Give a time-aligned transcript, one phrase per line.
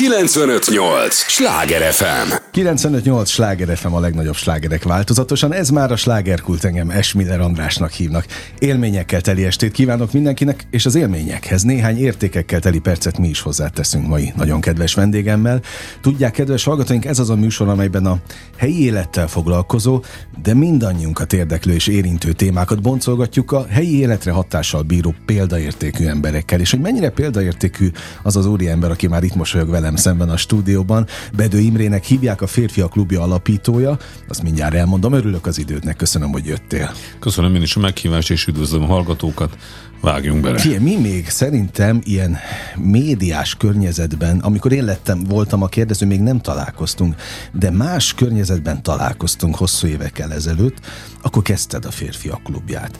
[0.00, 1.14] 958!
[1.14, 2.32] Sláger FM!
[2.50, 5.52] 958 Sláger FM a legnagyobb slágerek változatosan.
[5.52, 8.26] Ez már a slágerkult engem Esmiller Andrásnak hívnak.
[8.58, 14.06] Élményekkel teli estét kívánok mindenkinek, és az élményekhez néhány értékekkel teli percet mi is hozzáteszünk
[14.06, 15.60] mai nagyon kedves vendégemmel.
[16.00, 18.18] Tudják, kedves hallgatóink, ez az a műsor, amelyben a
[18.56, 20.02] helyi élettel foglalkozó,
[20.42, 26.60] de mindannyiunkat érdeklő és érintő témákat boncolgatjuk a helyi életre hatással bíró példaértékű emberekkel.
[26.60, 27.90] És hogy mennyire példaértékű
[28.22, 32.46] az az úriember, aki már itt mosolyog velem szemben a stúdióban, Bedő Imrének hívják a
[32.46, 33.98] Férfia Klubja alapítója.
[34.28, 36.90] Azt mindjárt elmondom, örülök az idődnek, köszönöm, hogy jöttél.
[37.18, 39.56] Köszönöm én is a meghívást, és üdvözlöm a hallgatókat.
[40.00, 40.58] Vágjunk bele.
[40.58, 42.38] Fie, mi még szerintem ilyen
[42.76, 47.14] médiás környezetben, amikor én lettem, voltam a kérdező, még nem találkoztunk,
[47.52, 50.86] de más környezetben találkoztunk hosszú évekkel ezelőtt,
[51.22, 52.98] akkor kezdted a férfiak klubját.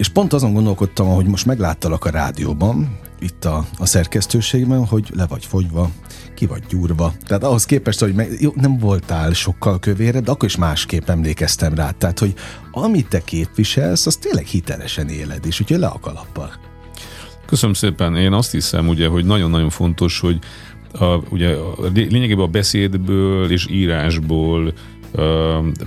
[0.00, 5.26] És pont azon gondolkodtam, hogy most megláttalak a rádióban, itt a, a szerkesztőségben, hogy le
[5.26, 5.90] vagy fogyva,
[6.34, 7.12] ki vagy gyúrva.
[7.26, 11.74] Tehát ahhoz képest, hogy meg, jó, nem voltál sokkal kövéred, de akkor is másképp emlékeztem
[11.74, 11.90] rá.
[11.90, 12.34] Tehát, hogy
[12.70, 16.52] amit te képviselsz, az tényleg hitelesen éled, és úgyhogy le a kalappal.
[17.46, 18.16] Köszönöm szépen.
[18.16, 20.38] Én azt hiszem, ugye, hogy nagyon-nagyon fontos, hogy
[20.92, 24.72] a, ugye a, lényegében a beszédből és írásból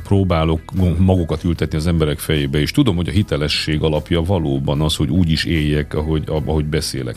[0.03, 0.61] próbálok
[0.97, 5.29] magukat ültetni az emberek fejébe, és tudom, hogy a hitelesség alapja valóban az, hogy úgy
[5.29, 7.15] is éljek, ahogy, ahogy beszélek.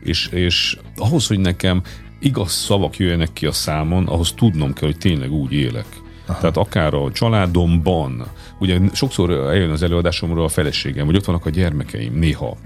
[0.00, 1.82] És, és ahhoz, hogy nekem
[2.20, 5.86] igaz szavak jöjjenek ki a számon, ahhoz tudnom kell, hogy tényleg úgy élek.
[6.26, 6.38] Aha.
[6.38, 8.26] Tehát akár a családomban,
[8.58, 12.56] ugye sokszor eljön az előadásomra a feleségem, vagy ott vannak a gyermekeim néha.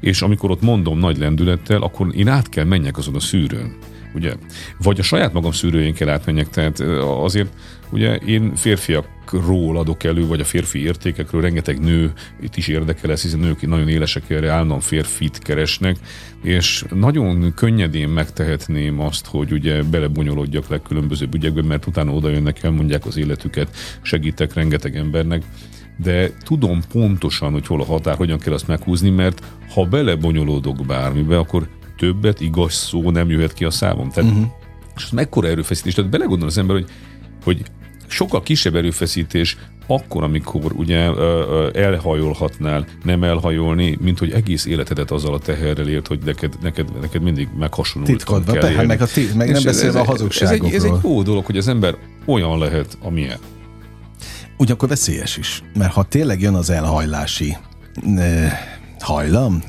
[0.00, 3.76] És amikor ott mondom nagy lendülettel, akkor én át kell menjek azon a szűrőn
[4.14, 4.34] ugye?
[4.78, 6.80] Vagy a saját magam szűrőjén kell átmenjek, tehát
[7.24, 7.48] azért
[7.92, 13.22] ugye én férfiakról adok elő, vagy a férfi értékekről, rengeteg nő itt is érdekel ez,
[13.22, 15.96] hiszen nők nagyon élesek erre, állandóan férfit keresnek,
[16.42, 23.06] és nagyon könnyedén megtehetném azt, hogy ugye belebonyolodjak legkülönbözőbb ügyekbe, mert utána oda jönnek, elmondják
[23.06, 25.42] az életüket, segítek rengeteg embernek,
[25.96, 29.42] de tudom pontosan, hogy hol a határ, hogyan kell azt meghúzni, mert
[29.74, 31.68] ha belebonyolódok bármibe, akkor
[32.00, 34.10] többet igaz szó nem jöhet ki a számom.
[34.10, 34.46] Tehát, uh-huh.
[34.96, 35.94] És ez mekkora erőfeszítés.
[35.94, 36.88] Tehát belegondol az ember, hogy,
[37.44, 37.62] hogy
[38.06, 39.56] sokkal kisebb erőfeszítés
[39.86, 41.10] akkor, amikor ugye
[41.72, 47.22] elhajolhatnál, nem elhajolni, mint hogy egész életedet azzal a teherrel ért, hogy neked, neked, neked
[47.22, 50.68] mindig meghasonlult Titkadva, kell hát meg, a tit, meg nem beszélve a hazugságokról.
[50.68, 51.96] Ez egy, ez egy jó dolog, hogy az ember
[52.26, 53.38] olyan lehet, amilyen.
[54.56, 57.56] Ugyanakkor veszélyes is, mert ha tényleg jön az elhajlási
[59.02, 59.62] hajlam,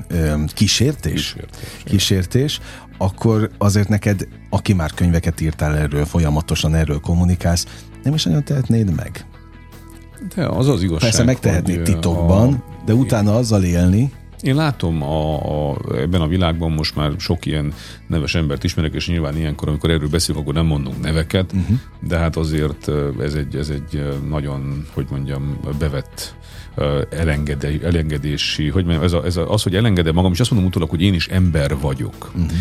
[0.53, 2.59] kísértés, kísértés, kísértés
[2.97, 7.66] akkor azért neked, aki már könyveket írtál erről, folyamatosan erről kommunikálsz,
[8.03, 9.25] nem is nagyon tehetnéd meg.
[10.36, 11.09] De az az igazság.
[11.09, 12.84] Persze megtehetnéd titokban, a...
[12.86, 17.74] de utána azzal élni, én látom a, a, ebben a világban most már sok ilyen
[18.07, 21.78] neves embert ismerek, és nyilván ilyenkor, amikor erről beszélünk, akkor nem mondunk neveket, uh-huh.
[22.00, 26.35] de hát azért ez egy, ez egy nagyon, hogy mondjam, bevett
[27.09, 30.69] elengedé, elengedési, hogy mondjam, ez, a, ez a, az, hogy elengedem magam, és azt mondom
[30.69, 32.31] utólag, hogy én is ember vagyok.
[32.35, 32.52] Uh-huh.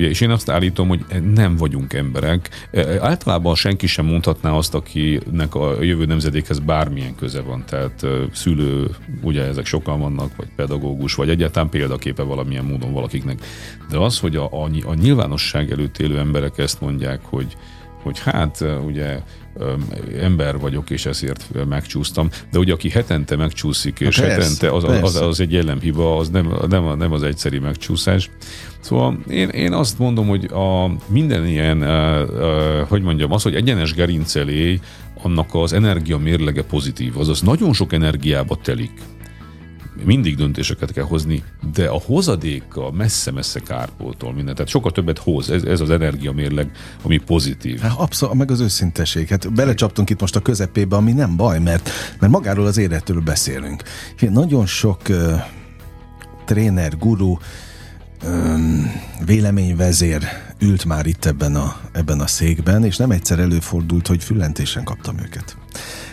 [0.00, 2.68] Ugye, és én azt állítom, hogy nem vagyunk emberek.
[3.00, 7.64] Általában senki sem mondhatná azt, akinek a jövő nemzedékhez bármilyen köze van.
[7.66, 8.90] Tehát szülő,
[9.22, 13.38] ugye ezek sokan vannak, vagy pedagógus, vagy egyáltalán példaképe valamilyen módon valakiknek.
[13.90, 17.56] De az, hogy a, a, a nyilvánosság előtt élő emberek ezt mondják, hogy
[18.02, 19.20] hogy hát ugye
[20.20, 22.28] ember vagyok, és ezért megcsúsztam.
[22.52, 26.54] De ugye aki hetente megcsúszik, és persze, hetente, az, az, az egy jellemhiba, az nem,
[26.68, 28.30] nem, nem az egyszeri megcsúszás.
[28.80, 31.84] Szóval én, én azt mondom, hogy a minden ilyen,
[32.88, 34.80] hogy mondjam, az, hogy egyenes gerincelé,
[35.22, 38.92] annak az energia mérlege pozitív, azaz nagyon sok energiába telik
[40.04, 41.42] mindig döntéseket kell hozni,
[41.74, 44.54] de a hozadéka messze-messze kárpótol minden.
[44.54, 46.70] Tehát sokkal többet hoz, ez, ez az energiamérleg,
[47.02, 47.80] ami pozitív.
[47.80, 49.28] Hát abszolút, meg az őszinteség.
[49.28, 51.90] Hát belecsaptunk itt most a közepébe, ami nem baj, mert,
[52.20, 53.82] mert magáról az életről beszélünk.
[54.20, 55.40] Nagyon sok uh,
[56.44, 57.36] tréner, guru,
[58.24, 58.92] um,
[59.24, 60.22] véleményvezér
[60.58, 65.18] ült már itt ebben a, ebben a székben, és nem egyszer előfordult, hogy füllentésen kaptam
[65.18, 65.56] őket.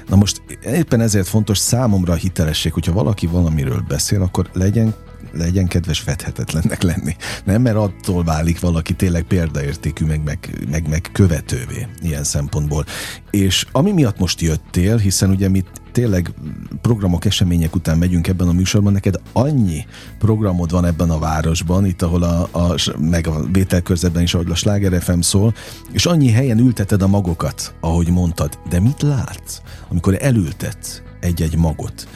[0.07, 4.95] Na most éppen ezért fontos számomra a hitelesség, hogyha valaki valamiről beszél, akkor legyen
[5.31, 7.15] legyen kedves fedhetetlennek lenni.
[7.43, 12.85] Nem, mert attól válik valaki tényleg példaértékű, meg, meg, meg, meg követővé ilyen szempontból.
[13.31, 15.63] És ami miatt most jöttél, hiszen ugye mi
[15.97, 16.33] tényleg
[16.81, 19.85] programok, események után megyünk ebben a műsorban, neked annyi
[20.19, 24.55] programod van ebben a városban, itt ahol a, a meg a vételkörzetben is, ahogy a
[24.55, 25.53] Sláger FM szól,
[25.91, 28.59] és annyi helyen ülteted a magokat, ahogy mondtad.
[28.69, 32.07] De mit látsz, amikor elültetsz egy-egy magot?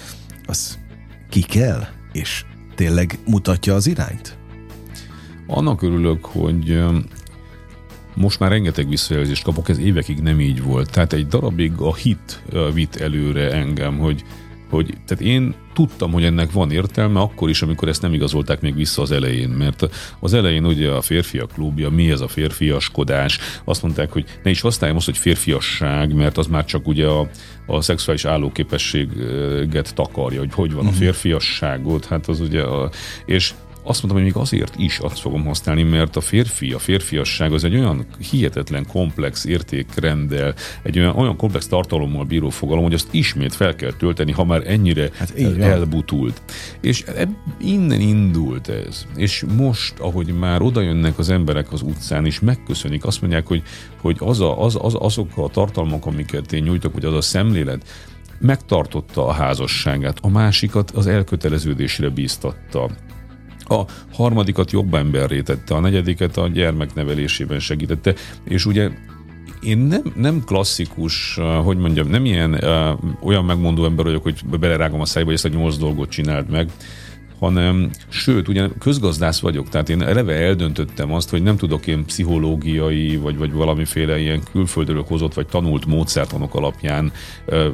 [0.46, 0.78] Az
[1.30, 2.46] ki kell, és
[2.76, 4.38] tényleg mutatja az irányt?
[5.48, 6.84] Annak örülök, hogy
[8.16, 10.92] most már rengeteg visszajelzést kapok, ez évekig nem így volt.
[10.92, 12.44] Tehát egy darabig a hit
[12.74, 14.24] vitt előre engem, hogy,
[14.70, 18.76] hogy tehát én tudtam, hogy ennek van értelme akkor is, amikor ezt nem igazolták még
[18.76, 23.82] vissza az elején, mert az elején ugye a férfiak klubja, mi ez a férfiaskodás, azt
[23.82, 27.30] mondták, hogy ne is használjam azt, hogy férfiasság, mert az már csak ugye a,
[27.66, 30.98] a szexuális állóképességet takarja, hogy hogy van a mhm.
[30.98, 32.90] férfiasságot, hát az ugye a,
[33.26, 37.54] és azt mondtam, hogy még azért is azt fogom használni, mert a férfi, a férfiasság
[37.54, 43.08] az egy olyan hihetetlen komplex értékrendel, egy olyan, olyan komplex tartalommal bíró fogalom, hogy azt
[43.12, 46.42] ismét fel kell tölteni, ha már ennyire hát elbutult.
[46.82, 47.04] És
[47.60, 49.06] innen indult ez.
[49.16, 53.64] És most, ahogy már oda jönnek az emberek az utcán, és megköszönik, azt mondják, hogy,
[54.02, 57.86] hogy az a, az, az, azok a tartalmak, amiket én nyújtok, hogy az a szemlélet,
[58.40, 62.90] megtartotta a házasságát, a másikat az elköteleződésre bíztatta
[63.72, 68.14] a harmadikat jobb emberré tette, a negyediket a gyermek nevelésében segítette,
[68.44, 68.90] és ugye
[69.62, 75.02] én nem, nem klasszikus, hogy mondjam, nem ilyen uh, olyan megmondó ember vagyok, hogy belerágom
[75.02, 76.70] a szájba, hogy ezt a nyolc dolgot csináld meg,
[77.40, 83.16] hanem sőt, ugye közgazdász vagyok, tehát én eleve eldöntöttem azt, hogy nem tudok én pszichológiai,
[83.18, 87.12] vagy, vagy valamiféle ilyen külföldről hozott, vagy tanult módszertanok alapján
[87.48, 87.66] uh,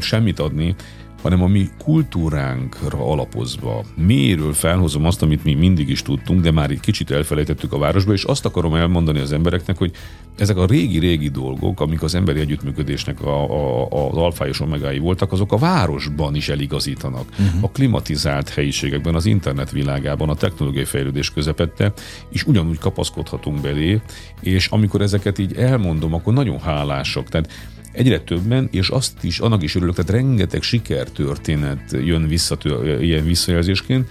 [0.00, 0.74] semmit adni,
[1.22, 3.84] hanem a mi kultúránkra alapozva.
[3.94, 8.12] Miről felhozom azt, amit mi mindig is tudtunk, de már egy kicsit elfelejtettük a városba,
[8.12, 9.92] és azt akarom elmondani az embereknek, hogy
[10.36, 15.32] ezek a régi-régi dolgok, amik az emberi együttműködésnek a, a, az alfá és omegái voltak,
[15.32, 17.24] azok a városban is eligazítanak.
[17.30, 17.64] Uh-huh.
[17.64, 21.92] A klimatizált helyiségekben, az internet világában, a technológiai fejlődés közepette,
[22.30, 24.00] és ugyanúgy kapaszkodhatunk belé,
[24.40, 27.28] és amikor ezeket így elmondom, akkor nagyon hálások.
[27.28, 27.48] Tehát
[27.92, 32.56] egyre többen, és azt is, annak is örülök, tehát rengeteg sikertörténet jön vissza
[33.00, 34.08] ilyen visszajelzésként,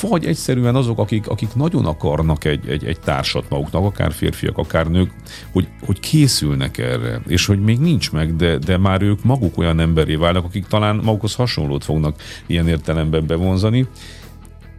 [0.00, 4.86] vagy egyszerűen azok, akik, akik nagyon akarnak egy, egy, egy társat maguknak, akár férfiak, akár
[4.86, 5.10] nők,
[5.52, 9.80] hogy, hogy készülnek erre, és hogy még nincs meg, de, de már ők maguk olyan
[9.80, 13.86] emberé válnak, akik talán magukhoz hasonlót fognak ilyen értelemben bevonzani.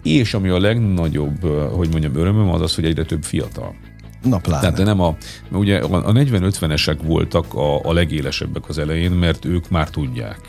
[0.03, 1.41] És ami a legnagyobb,
[1.71, 3.75] hogy mondjam, örömöm az az, hogy egyre több fiatal.
[4.29, 4.61] Na, pláne.
[4.61, 5.17] Tehát nem a,
[5.51, 10.39] ugye a 40-50-esek voltak a, a legélesebbek az elején, mert ők már tudják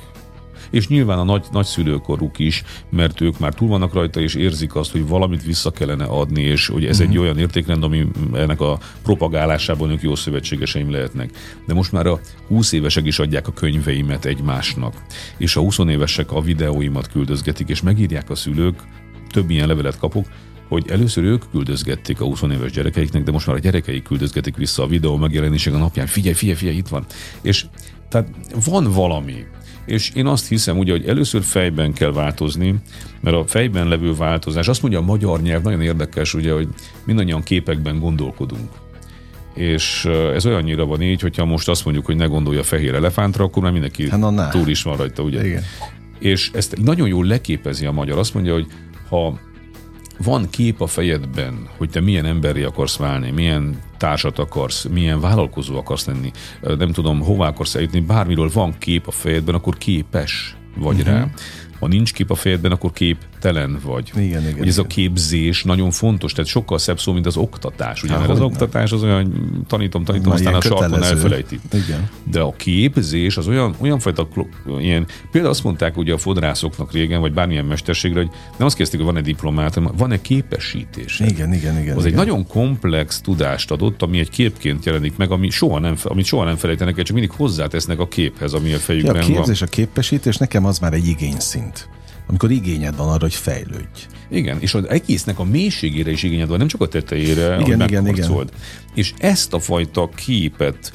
[0.71, 4.91] és nyilván a nagy, nagyszülőkoruk is, mert ők már túl vannak rajta, és érzik azt,
[4.91, 7.07] hogy valamit vissza kellene adni, és hogy ez uh-huh.
[7.07, 7.25] egy mhm.
[7.25, 11.31] olyan értékrend, ami ennek a propagálásában ők jó szövetségeseim lehetnek.
[11.67, 14.95] De most már a 20 évesek is adják a könyveimet egymásnak,
[15.37, 18.83] és a 20 évesek a videóimat küldözgetik, és megírják a szülők,
[19.31, 20.27] több ilyen levelet kapok,
[20.69, 24.83] hogy először ők küldözgették a 20 éves gyerekeiknek, de most már a gyerekeik küldözgetik vissza
[24.83, 26.07] a videó megjelenések a napján.
[26.07, 27.05] Figyelj, figyelj, figyelj, itt van.
[27.43, 27.67] És
[28.09, 28.29] tehát
[28.65, 29.47] van valami.
[29.87, 32.75] És én azt hiszem ugye, hogy először fejben kell változni,
[33.21, 36.69] mert a fejben levő változás, azt mondja a magyar nyelv, nagyon érdekes, ugye, hogy
[37.05, 38.71] mindannyian képekben gondolkodunk.
[39.55, 40.05] És
[40.35, 43.63] ez olyannyira van így, hogyha most azt mondjuk, hogy ne gondolja a fehér elefántra, akkor
[43.63, 45.47] már mindenki hát, túl is van rajta, ugye?
[45.47, 45.63] Igen.
[46.19, 48.19] És ezt nagyon jól leképezi a magyar.
[48.19, 48.67] Azt mondja, hogy
[49.09, 49.39] ha
[50.19, 55.77] van kép a fejedben, hogy te milyen emberi akarsz válni, milyen társat akarsz, milyen vállalkozó
[55.77, 56.31] akarsz lenni,
[56.61, 61.15] nem tudom, hová akarsz eljutni, bármiről van kép a fejedben, akkor képes vagy uh-huh.
[61.15, 61.29] rá.
[61.79, 64.11] Ha nincs kép a fejedben, akkor képtelen vagy.
[64.15, 64.85] Igen, igen, hogy ez igen.
[64.85, 68.03] a képzés nagyon fontos, tehát sokkal szebb szó, mint az oktatás.
[68.03, 68.13] Ugye?
[68.13, 68.47] Há, mert az nem.
[68.47, 69.33] oktatás az olyan,
[69.67, 71.61] tanítom, tanítom, aztán a sarkon elfelejti.
[71.73, 72.09] Igen.
[72.31, 74.29] De a képzés az olyan, olyan fajta,
[74.79, 79.01] ilyen, például azt mondták ugye a fodrászoknak régen, vagy bármilyen mesterségre, hogy nem azt kezdték,
[79.01, 81.21] hogy van-e diplomát, hanem van-e képesítés.
[81.21, 81.97] Igen, igen, igen.
[81.97, 82.19] Az igen.
[82.19, 86.45] egy nagyon komplex tudást adott, ami egy képként jelenik meg, ami soha nem, amit soha
[86.45, 89.69] nem felejtenek el, csak mindig hozzátesznek a képhez, ami a fejükben ja, a képzés, van.
[89.69, 91.68] a képesítés nekem az már egy igényszint
[92.27, 94.07] amikor igényed van arra, hogy fejlődj.
[94.31, 98.07] Igen, és az egésznek a mélységére is igényed van, nem csak a tetejére, igen, igen,
[98.07, 98.51] igen.
[98.95, 100.93] És ezt a fajta képet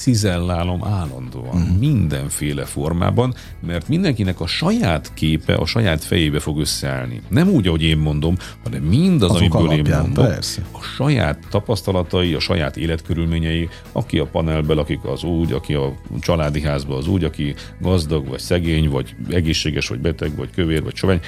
[0.00, 1.78] cizellálom állandóan, uh-huh.
[1.78, 3.34] mindenféle formában,
[3.66, 7.20] mert mindenkinek a saját képe a saját fejébe fog összeállni.
[7.28, 10.62] Nem úgy, ahogy én mondom, hanem mindaz, Azok amiből alapján, én mondom, persze.
[10.72, 16.60] a saját tapasztalatai, a saját életkörülményei, aki a panelben akik az úgy, aki a családi
[16.60, 21.20] házban az úgy, aki gazdag, vagy szegény, vagy egészséges, vagy beteg, vagy kövér, vagy sovány,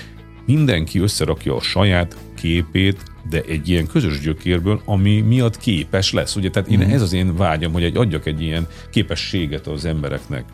[0.47, 6.37] mindenki összerakja a saját képét, de egy ilyen közös gyökérből, ami miatt képes lesz.
[6.37, 6.91] Ugye, tehát én, mm.
[6.91, 10.45] ez az én vágyam, hogy egy, adjak egy ilyen képességet az embereknek.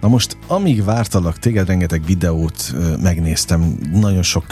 [0.00, 4.44] Na most, amíg vártalak, téged rengeteg videót megnéztem, nagyon sok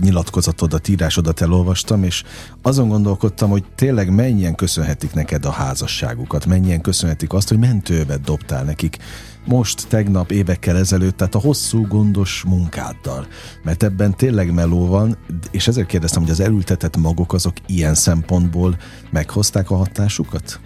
[0.00, 2.22] nyilatkozatodat, írásodat elolvastam, és
[2.62, 8.64] azon gondolkodtam, hogy tényleg mennyien köszönhetik neked a házasságukat, mennyien köszönhetik azt, hogy mentővet dobtál
[8.64, 8.96] nekik
[9.44, 13.26] most, tegnap, évekkel ezelőtt, tehát a hosszú, gondos munkáddal.
[13.62, 15.16] Mert ebben tényleg meló van,
[15.50, 18.76] és ezért kérdeztem, hogy az elültetett magok azok ilyen szempontból
[19.10, 20.60] meghozták a hatásukat?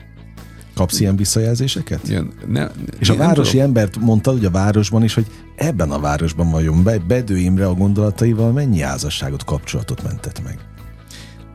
[0.75, 2.09] Kapsz ilyen visszajelzéseket?
[2.09, 2.67] Igen, ne,
[2.99, 3.67] és a városi tudom.
[3.67, 5.27] embert mondtad, hogy a városban is, hogy
[5.57, 6.83] ebben a városban vagyunk.
[6.83, 10.59] Be, Bedő Imre a gondolataival mennyi házasságot, kapcsolatot mentett meg?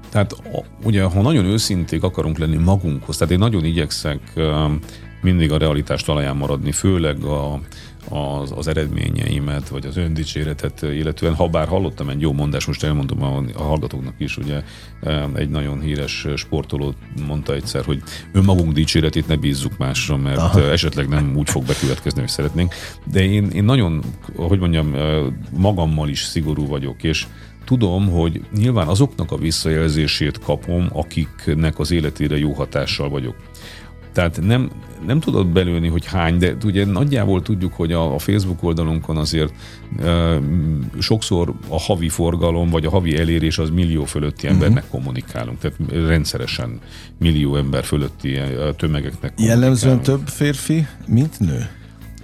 [0.10, 0.36] Tehát
[0.84, 4.20] ugye, ha nagyon őszinték akarunk lenni magunkhoz, tehát én nagyon igyekszek
[5.22, 7.60] mindig a realitás talaján maradni, főleg a,
[8.10, 13.24] az, az eredményeimet, vagy az öndicséretet illetően, ha bár hallottam egy jó mondás, most elmondom
[13.24, 14.64] a, a hallgatóknak is, ugye
[15.36, 16.94] egy nagyon híres sportoló
[17.28, 20.72] mondta egyszer, hogy önmagunk dicséretét ne bízzuk másra, mert Aha.
[20.72, 22.74] esetleg nem úgy fog bekövetkezni, hogy szeretnénk.
[23.12, 24.04] De én, én nagyon,
[24.36, 24.96] hogy mondjam,
[25.58, 27.28] magammal is szigorú vagyok, és
[27.66, 33.36] tudom, hogy nyilván azoknak a visszajelzését kapom, akiknek az életére jó hatással vagyok.
[34.14, 34.70] Tehát nem,
[35.06, 39.54] nem tudod belőni, hogy hány, de ugye nagyjából tudjuk, hogy a, a Facebook oldalunkon azért
[40.00, 40.40] e,
[41.00, 44.56] sokszor a havi forgalom, vagy a havi elérés az millió fölötti mhm.
[44.56, 45.00] embernek uh-huh.
[45.00, 45.60] kommunikálunk.
[45.60, 46.80] Tehát rendszeresen
[47.18, 48.40] millió ember fölötti
[48.78, 51.70] tömegeknek Jellemzően több férfi, mint nő?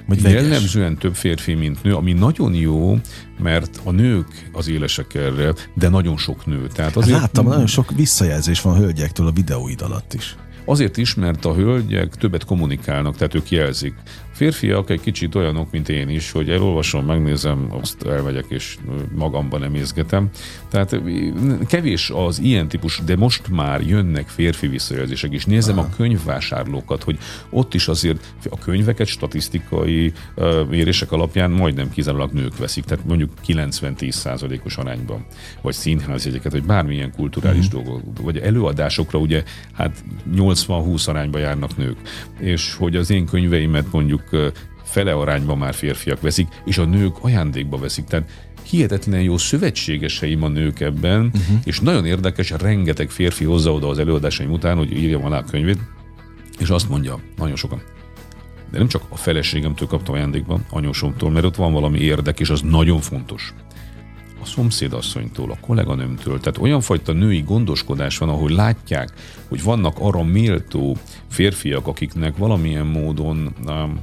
[0.07, 2.99] Vagy Jellemzően több férfi, mint nő, ami nagyon jó,
[3.39, 6.67] mert a nők az élesek erre, de nagyon sok nő.
[6.67, 7.19] Tehát azért...
[7.19, 10.35] Láttam, nagyon sok visszajelzés van a hölgyektől a videóid alatt is.
[10.65, 13.93] Azért is, mert a hölgyek többet kommunikálnak, tehát ők jelzik.
[14.35, 18.77] Férfiak egy kicsit olyanok, mint én is, hogy elolvasom, megnézem, azt elmegyek és
[19.15, 20.29] magamban emészgetem.
[20.69, 21.01] Tehát
[21.67, 25.45] kevés az ilyen típus, de most már jönnek férfi visszajelzések is.
[25.45, 25.87] Nézem Aha.
[25.91, 27.17] a könyvvásárlókat, hogy
[27.49, 30.13] ott is azért a könyveket statisztikai
[30.69, 35.25] mérések alapján majdnem kizárólag nők veszik, tehát mondjuk 90-10 százalékos arányban.
[35.61, 37.83] Vagy színházjegyeket, vagy bármilyen kulturális uh-huh.
[37.83, 40.03] dolgok, vagy előadásokra ugye hát
[40.35, 41.97] 80-20 arányba járnak nők.
[42.39, 44.23] És hogy az én könyveimet mondjuk
[44.83, 48.05] fele arányban már férfiak veszik, és a nők ajándékba veszik.
[48.05, 48.29] Tehát
[48.69, 51.59] hihetetlen jó szövetségeseim a nők ebben, uh-huh.
[51.63, 55.79] és nagyon érdekes, rengeteg férfi hozza oda az előadásaim után, hogy írjam alá a könyvét,
[56.59, 57.81] és azt mondja, nagyon sokan,
[58.71, 62.61] de nem csak a feleségemtől kaptam ajándékban, anyósomtól, mert ott van valami érdek, és az
[62.61, 63.53] nagyon fontos
[64.41, 66.39] a szomszédasszonytól, a kolléganőmtől.
[66.39, 69.13] Tehát olyan fajta női gondoskodás van, ahol látják,
[69.47, 70.97] hogy vannak arra méltó
[71.29, 73.99] férfiak, akiknek valamilyen módon um,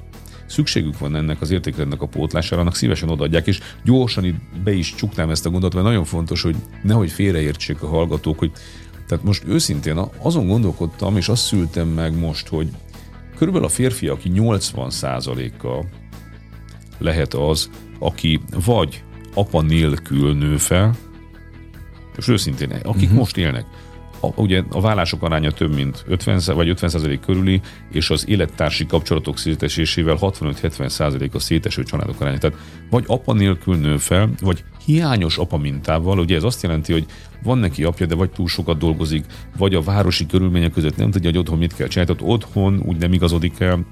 [0.52, 4.94] szükségük van ennek az értékrendnek a pótlására, annak szívesen odaadják, és gyorsan itt be is
[4.94, 8.50] csuknám ezt a gondot, mert nagyon fontos, hogy nehogy félreértsék a hallgatók, hogy
[9.06, 12.68] tehát most őszintén azon gondolkodtam, és azt szültem meg most, hogy
[13.36, 15.84] körülbelül a férfi, aki 80%-a
[16.98, 19.02] lehet az, aki vagy
[19.34, 20.96] apa nélkül nő fel,
[22.16, 23.18] és őszintén, akik uh-huh.
[23.18, 23.64] most élnek,
[24.22, 27.60] a, ugye a vállások aránya több mint 50 vagy 50 körüli,
[27.92, 32.38] és az élettársi kapcsolatok szétesésével 65-70% a széteső családok aránya.
[32.38, 32.58] Tehát
[32.90, 37.06] vagy apa nélkül nő fel, vagy hiányos apa mintával, ugye ez azt jelenti, hogy
[37.42, 39.24] van neki apja, de vagy túl sokat dolgozik,
[39.56, 42.96] vagy a városi körülmények között nem tudja, hogy otthon mit kell csinálni, tehát otthon úgy
[42.96, 43.86] nem igazodik el,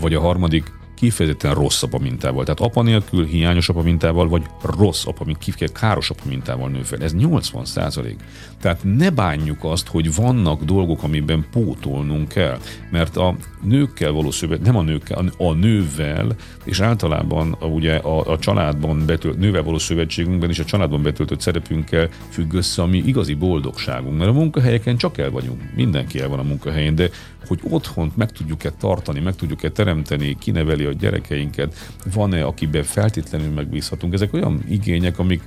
[0.00, 2.44] vagy a harmadik, kifejezetten rossz apa mintával.
[2.44, 7.02] Tehát apa nélkül, hiányos apa mintával, vagy rossz apa, kifejezetten káros apa mintával nő fel.
[7.02, 8.18] Ez 80 százalék.
[8.60, 12.58] Tehát ne bánjuk azt, hogy vannak dolgok, amiben pótolnunk kell.
[12.90, 18.32] Mert a nőkkel való szövet, nem a nőkkel, a nővel, és általában a, ugye a,
[18.32, 22.98] a családban betölt, nővel való szövetségünkben és a családban betöltött szerepünkkel függ össze a mi
[22.98, 24.18] igazi boldogságunk.
[24.18, 27.10] Mert a munkahelyeken csak el vagyunk, mindenki el van a munkahelyén, de
[27.46, 34.12] hogy otthont meg tudjuk-e tartani, meg tudjuk-e teremteni, kineveli a gyerekeinket, van-e, akiben feltétlenül megbízhatunk.
[34.12, 35.42] Ezek olyan igények, amik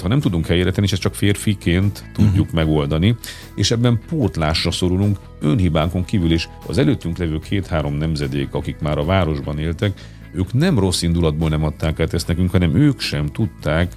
[0.00, 2.52] ha nem tudunk helyére tenni, és ezt csak férfiként tudjuk uh-huh.
[2.52, 3.16] megoldani,
[3.54, 9.04] és ebben pótlásra szorulunk önhibánkon kívül, és az előttünk levő két-három nemzedék, akik már a
[9.04, 9.92] városban éltek,
[10.34, 13.92] ők nem rossz indulatból nem adták át ezt nekünk, hanem ők sem tudták,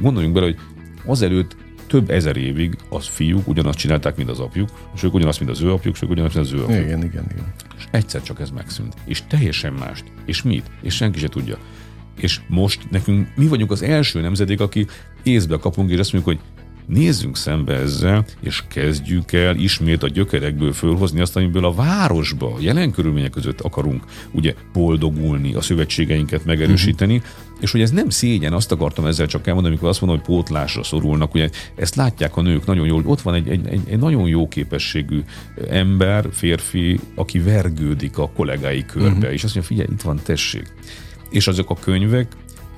[0.00, 0.58] gondoljunk bele, hogy
[1.06, 1.56] azelőtt
[1.88, 5.60] több ezer évig az fiúk ugyanazt csinálták, mint az apjuk, és ők ugyanazt, mint az
[5.60, 6.78] ő apjuk, és ők ugyanazt, mint az ő apjuk.
[6.78, 7.52] Igen, igen, igen.
[7.78, 8.94] És egyszer csak ez megszűnt.
[9.04, 10.04] És teljesen mást.
[10.24, 10.70] És mit?
[10.82, 11.58] És senki se tudja.
[12.20, 14.86] És most nekünk mi vagyunk az első nemzedék, aki
[15.22, 16.44] észbe kapunk, és azt mondjuk, hogy
[16.86, 22.90] nézzünk szembe ezzel, és kezdjük el ismét a gyökerekből fölhozni azt, amiből a városba, jelen
[22.90, 27.30] körülmények között akarunk ugye boldogulni, a szövetségeinket megerősíteni, uh-huh.
[27.60, 30.82] És hogy ez nem szégyen, azt akartam ezzel csak elmondani, amikor azt mondom, hogy pótlásra
[30.82, 33.98] szorulnak, ugye ezt látják a nők nagyon jól, hogy ott van egy, egy, egy, egy
[33.98, 35.22] nagyon jó képességű
[35.70, 39.32] ember, férfi, aki vergődik a kollégái körbe, uh-huh.
[39.32, 40.72] és azt mondja, figyelj, itt van, tessék.
[41.30, 42.26] És azok a könyvek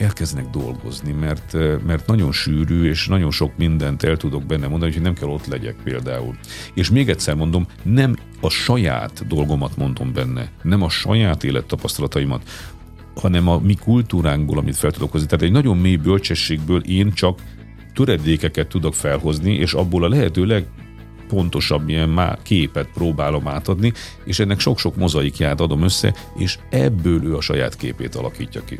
[0.00, 1.52] elkezdenek dolgozni, mert,
[1.86, 5.46] mert nagyon sűrű, és nagyon sok mindent el tudok benne mondani, hogy nem kell ott
[5.46, 6.36] legyek például.
[6.74, 12.42] És még egyszer mondom, nem a saját dolgomat mondom benne, nem a saját élettapasztalataimat,
[13.14, 15.26] hanem a mi kultúránkból, amit fel tudok hozni.
[15.26, 17.40] Tehát egy nagyon mély bölcsességből én csak
[17.94, 20.66] töredékeket tudok felhozni, és abból a lehető leg
[21.30, 23.92] pontosabb ilyen má, képet próbálom átadni,
[24.24, 28.78] és ennek sok-sok mozaikját adom össze, és ebből ő a saját képét alakítja ki.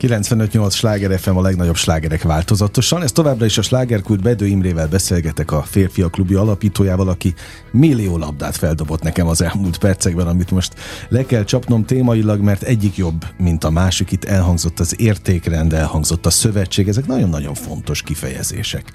[0.00, 3.02] 95-8 sláger FM a legnagyobb slágerek változatosan.
[3.02, 7.34] Ez továbbra is a slágerkult Bedő Imrével beszélgetek a Férfiak klubja alapítójával, aki
[7.70, 10.74] millió labdát feldobott nekem az elmúlt percekben, amit most
[11.08, 14.12] le kell csapnom témailag, mert egyik jobb, mint a másik.
[14.12, 18.92] Itt elhangzott az értékrend, elhangzott a szövetség, ezek nagyon-nagyon fontos kifejezések.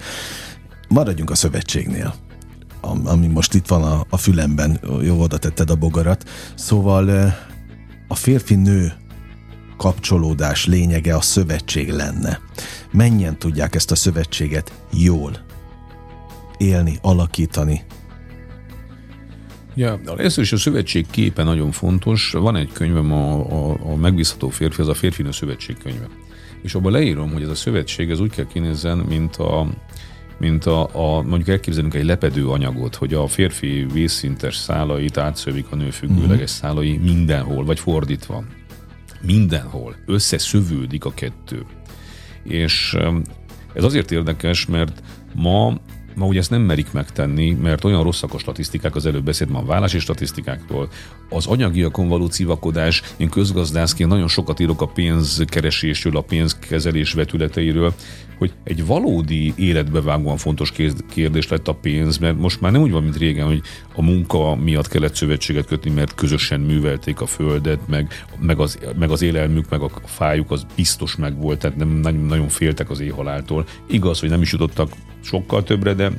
[0.88, 2.14] Maradjunk a szövetségnél
[3.04, 6.28] ami most itt van a, a fülemben, jó oda tetted a bogarat.
[6.54, 7.34] Szóval
[8.08, 8.92] a férfi-nő
[9.76, 12.40] kapcsolódás lényege a szövetség lenne.
[12.92, 15.32] Mennyien tudják ezt a szövetséget jól
[16.58, 17.82] élni, alakítani?
[19.74, 22.30] Ja, először is a szövetség képe nagyon fontos.
[22.32, 26.08] Van egy könyvem, a, a, a Megbízható férfi, az a férfinő szövetség könyve.
[26.62, 29.66] És abban leírom, hogy ez a szövetség ez úgy kell kinézzen, mint a,
[30.38, 35.76] mint a, a mondjuk elképzelünk egy lepedő anyagot, hogy a férfi vízszintes szálait átszövik a
[35.76, 36.46] nő függőleges uh-huh.
[36.46, 38.44] szálai mindenhol, vagy fordítva.
[39.20, 41.64] Mindenhol összeszövődik a kettő.
[42.42, 42.96] És
[43.74, 45.02] ez azért érdekes, mert
[45.34, 45.80] ma
[46.14, 49.64] Ma ugye ezt nem merik megtenni, mert olyan rosszak a statisztikák, az előbb beszéltem a
[49.64, 50.88] vállási statisztikákról,
[51.28, 57.94] az anyagiakon való civakodás, én közgazdászként nagyon sokat írok a pénzkeresésről, a pénzkezelés vetületeiről,
[58.38, 60.72] hogy egy valódi életbevágóan fontos
[61.08, 63.62] kérdés lett a pénz, mert most már nem úgy van, mint régen, hogy
[63.94, 69.10] a munka miatt kellett szövetséget kötni, mert közösen művelték a földet, meg, meg, az, meg
[69.10, 73.00] az élelmük, meg a fájuk az biztos meg volt, tehát nem nagyon, nagyon féltek az
[73.00, 73.66] éhaláltól.
[73.86, 74.90] Igaz, hogy nem is jutottak
[75.22, 76.12] sokkal többre, de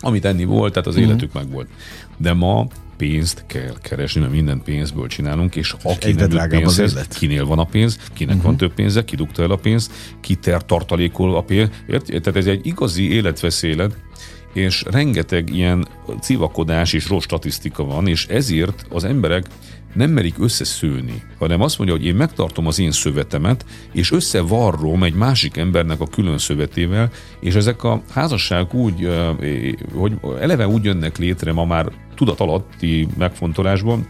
[0.00, 1.02] amit enni volt, tehát az mm.
[1.02, 1.68] életük meg volt.
[2.16, 7.06] De ma pénzt kell keresni, mert mindent pénzből csinálunk, és aki nem jut pénzhez, az
[7.06, 8.50] kinél van a pénz, kinek uh-huh.
[8.50, 11.68] van több pénze, ki dugta el a pénzt, ki ter tartalékol a pénz.
[11.86, 13.96] Tehát ez egy igazi életveszélet,
[14.54, 15.88] és rengeteg ilyen
[16.20, 19.46] civakodás és rossz statisztika van, és ezért az emberek
[19.94, 25.14] nem merik összeszőni, hanem azt mondja, hogy én megtartom az én szövetemet, és összevarrom egy
[25.14, 29.08] másik embernek a külön szövetével, és ezek a házasságok úgy,
[29.94, 34.06] hogy eleve úgy jönnek létre ma már tudat alatti megfontolásban,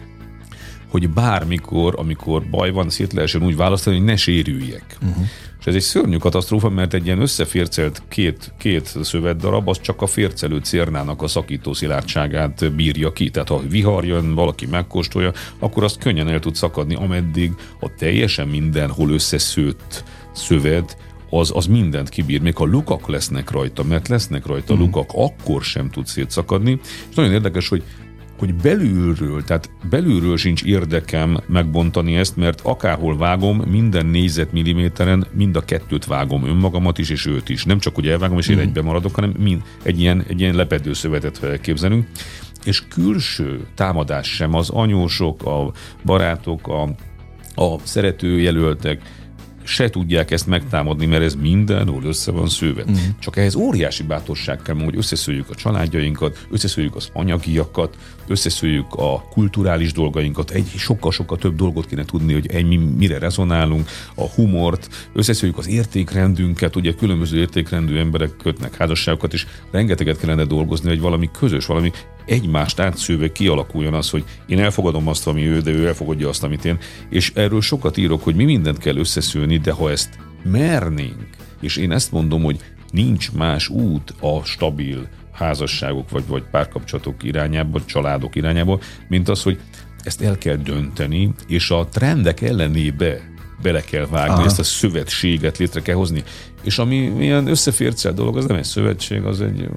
[0.95, 4.97] hogy bármikor, amikor baj van, szét lehessen úgy választani, hogy ne sérüljek.
[5.03, 5.25] Uh-huh.
[5.61, 10.07] És ez egy szörnyű katasztrófa, mert egy ilyen összefércelt két, két szövetdarab, az csak a
[10.07, 13.31] fércelő cérnának a szakító szilárdságát bírja ki.
[13.31, 18.49] Tehát ha vihar jön, valaki megkóstolja, akkor azt könnyen el tud szakadni, ameddig a teljesen
[18.49, 20.97] mindenhol összeszőtt szövet,
[21.31, 24.79] az, az mindent kibír, még ha lukak lesznek rajta, mert lesznek rajta mm.
[24.79, 26.79] lukak, akkor sem tud szétszakadni.
[27.11, 27.83] És nagyon érdekes, hogy
[28.39, 35.65] hogy belülről, tehát belülről sincs érdekem megbontani ezt, mert akárhol vágom, minden négyzetmilliméteren mind a
[35.65, 37.65] kettőt vágom, önmagamat is és őt is.
[37.65, 38.61] Nem csak, hogy elvágom és én mm.
[38.61, 42.07] egybe maradok, hanem mind, egy ilyen, egy ilyen lepedőszövetet elképzelünk.
[42.65, 45.73] És külső támadás sem az anyósok, a
[46.05, 46.83] barátok, a,
[47.63, 49.03] a szeretőjelöltek,
[49.65, 52.85] se tudják ezt megtámadni, mert ez mindenhol össze van szőve.
[52.91, 52.95] Mm.
[53.19, 57.97] Csak ehhez óriási bátorság kell, hogy összeszőjük a családjainkat, összeszőjük az anyagiakat,
[58.27, 63.89] összeszőjük a kulturális dolgainkat, egy sokkal-sokkal több dolgot kéne tudni, hogy egy mi mire rezonálunk,
[64.15, 70.89] a humort, összeszőjük az értékrendünket, ugye különböző értékrendű emberek kötnek házasságokat, és rengeteget kellene dolgozni,
[70.89, 71.93] hogy valami közös, valami
[72.27, 76.65] egymást átszőve kialakuljon az, hogy én elfogadom azt, ami ő, de ő elfogadja azt, amit
[76.65, 76.79] én.
[77.11, 81.27] És erről sokat írok, hogy mi mindent kell összeszülni, de ha ezt mernénk,
[81.61, 82.61] és én ezt mondom, hogy
[82.91, 89.59] nincs más út a stabil házasságok vagy, vagy párkapcsolatok irányába, családok irányába, mint az, hogy
[90.03, 93.34] ezt el kell dönteni, és a trendek ellenébe
[93.65, 94.45] bele kell vágni, Aha.
[94.45, 96.23] ezt a szövetséget létre kell hozni.
[96.63, 99.69] És ami ilyen összefércel dolog, az nem egy szövetség, az egy,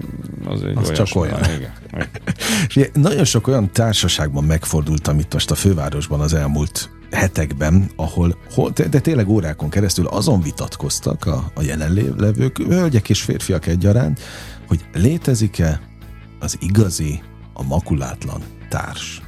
[0.45, 1.39] az egy az csak olyan.
[1.55, 2.91] Igen.
[3.09, 8.99] nagyon sok olyan társaságban megfordult, amit most a fővárosban az elmúlt hetekben, ahol, hol, de
[8.99, 14.19] tényleg órákon keresztül azon vitatkoztak a, a jelenlevők, hölgyek és férfiak egyaránt,
[14.67, 15.81] hogy létezik-e
[16.39, 17.21] az igazi,
[17.53, 19.21] a makulátlan társ.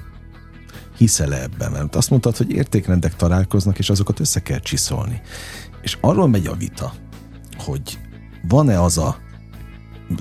[0.99, 1.71] Hiszel-e ebben?
[1.71, 5.21] Mert azt mondtad, hogy értékrendek találkoznak, és azokat össze kell csiszolni.
[5.81, 6.93] És arról megy a vita,
[7.57, 7.99] hogy
[8.47, 9.17] van-e az a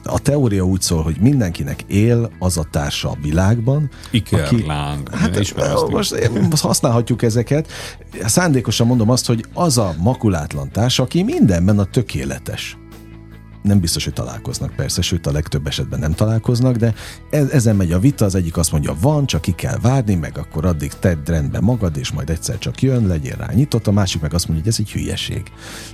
[0.05, 3.91] a teória úgy szól, hogy mindenkinek él az a társa a világban.
[4.11, 5.09] Ikerláng.
[5.09, 5.37] Aki, hát
[5.91, 7.69] most, most használhatjuk ezeket.
[8.25, 12.77] Szándékosan mondom azt, hogy az a makulátlan társa, aki mindenben a tökéletes
[13.63, 16.95] nem biztos, hogy találkoznak, persze, sőt a legtöbb esetben nem találkoznak, de
[17.31, 20.39] ez, ezen megy a vita, az egyik azt mondja, van, csak ki kell várni, meg
[20.39, 24.21] akkor addig tedd rendbe magad, és majd egyszer csak jön, legyél rá nyitott, a másik
[24.21, 25.43] meg azt mondja, hogy ez egy hülyeség.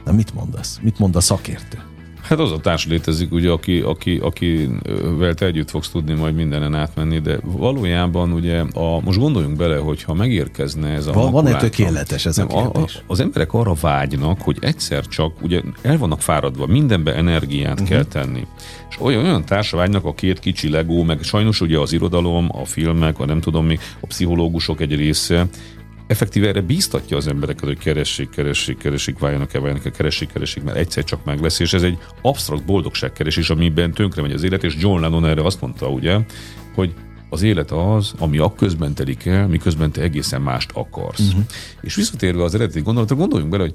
[0.05, 0.79] Na mit mondasz?
[0.83, 1.94] Mit mond a szakértő?
[2.25, 6.75] Hát az a társ létezik, ugye, aki, aki, akivel te együtt fogsz tudni majd mindenen
[6.75, 11.57] átmenni, de valójában ugye, a, most gondoljunk bele, hogy ha megérkezne ez a Van, Van-e
[11.57, 12.97] tökéletes ez nem, a kérdés?
[12.97, 17.89] A, az emberek arra vágynak, hogy egyszer csak, ugye el vannak fáradva, mindenbe energiát uh-huh.
[17.89, 18.47] kell tenni.
[18.91, 22.65] És olyan, olyan társa vágynak a két kicsi legó, meg sajnos ugye az irodalom, a
[22.65, 25.47] filmek, a nem tudom mi, a pszichológusok egy része,
[26.07, 31.05] effektíve erre bíztatja az embereket, hogy keressék, keressék, keressék, váljanak-e, váljanak-e, keressék, keressék, mert egyszer
[31.05, 35.01] csak meg lesz, és ez egy absztrakt boldogságkeresés, amiben tönkre megy az élet, és John
[35.01, 36.19] Lennon erre azt mondta, ugye,
[36.75, 36.95] hogy
[37.29, 41.21] az élet az, ami akközben telik el, miközben te egészen mást akarsz.
[41.21, 41.45] Uh-huh.
[41.81, 43.75] És visszatérve az eredeti gondolatra, gondoljunk bele, hogy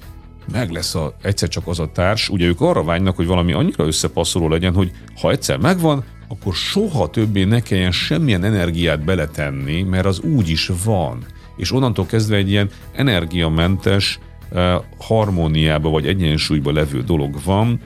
[0.52, 3.86] meg lesz a, egyszer csak az a társ, ugye ők arra vágynak, hogy valami annyira
[3.86, 10.06] összepasszoló legyen, hogy ha egyszer megvan, akkor soha többé ne kelljen semmilyen energiát beletenni, mert
[10.06, 11.26] az úgy is van
[11.60, 14.20] és onnantól kezdve egy ilyen energiamentes,
[14.52, 17.80] eh, harmóniába vagy egyensúlyba levő dolog van,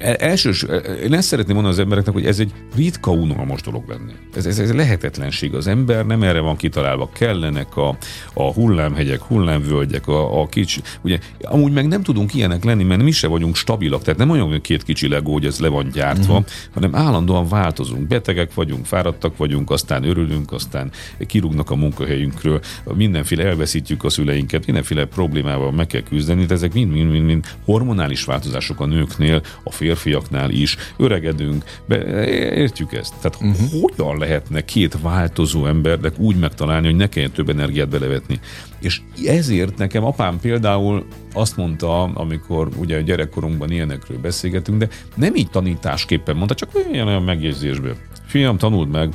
[0.00, 4.12] elsős, e, én ezt szeretném mondani az embereknek, hogy ez egy ritka unalmas dolog lenni.
[4.34, 5.54] Ez, ez, ez lehetetlenség.
[5.54, 7.10] Az ember nem erre van kitalálva.
[7.12, 7.96] Kellenek a,
[8.34, 10.80] a hullámhegyek, hullámvölgyek, a, a kicsi.
[11.00, 14.02] Ugye, amúgy meg nem tudunk ilyenek lenni, mert mi se vagyunk stabilak.
[14.02, 16.48] Tehát nem olyan, hogy két kicsi legó, hogy ez le van gyártva, uh-huh.
[16.74, 18.06] hanem állandóan változunk.
[18.06, 20.90] Betegek vagyunk, fáradtak vagyunk, aztán örülünk, aztán
[21.26, 22.60] kirúgnak a munkahelyünkről,
[22.94, 28.86] mindenféle elveszítjük a szüleinket, mindenféle problémával meg kell küzdeni, de ezek mind-mind hormonális változások a
[28.86, 33.14] nőknél, a fél férfiaknál is, öregedünk, be, értjük ezt.
[33.20, 33.80] Tehát uh-huh.
[33.80, 38.40] hogyan lehetne két változó embernek úgy megtalálni, hogy ne kelljen több energiát belevetni.
[38.80, 45.34] És ezért nekem apám például azt mondta, amikor ugye a gyerekkorunkban ilyenekről beszélgetünk, de nem
[45.34, 47.96] így tanításképpen mondta, csak olyan, olyan megjegyzésből.
[48.26, 49.12] Fiam, tanuld meg,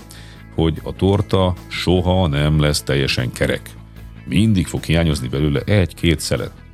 [0.56, 3.70] hogy a torta soha nem lesz teljesen kerek.
[4.26, 6.65] Mindig fog hiányozni belőle egy-két szelet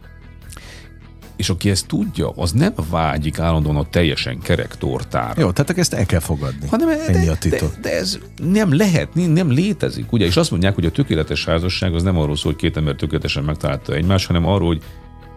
[1.41, 5.41] és aki ezt tudja, az nem vágyik állandóan a teljesen kerek tortára.
[5.41, 6.67] Jó, tehát ezt el kell fogadni.
[6.67, 7.73] Hanem, Ennyi de, a titok.
[7.73, 10.11] De, de, ez nem lehet, nem létezik.
[10.11, 12.95] Ugye, és azt mondják, hogy a tökéletes házasság az nem arról szól, hogy két ember
[12.95, 14.81] tökéletesen megtalálta egymást, hanem arról, hogy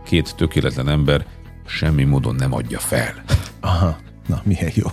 [0.05, 1.27] két tökéletlen ember
[1.67, 3.25] semmi módon nem adja fel.
[3.61, 4.87] Aha, na milyen jó.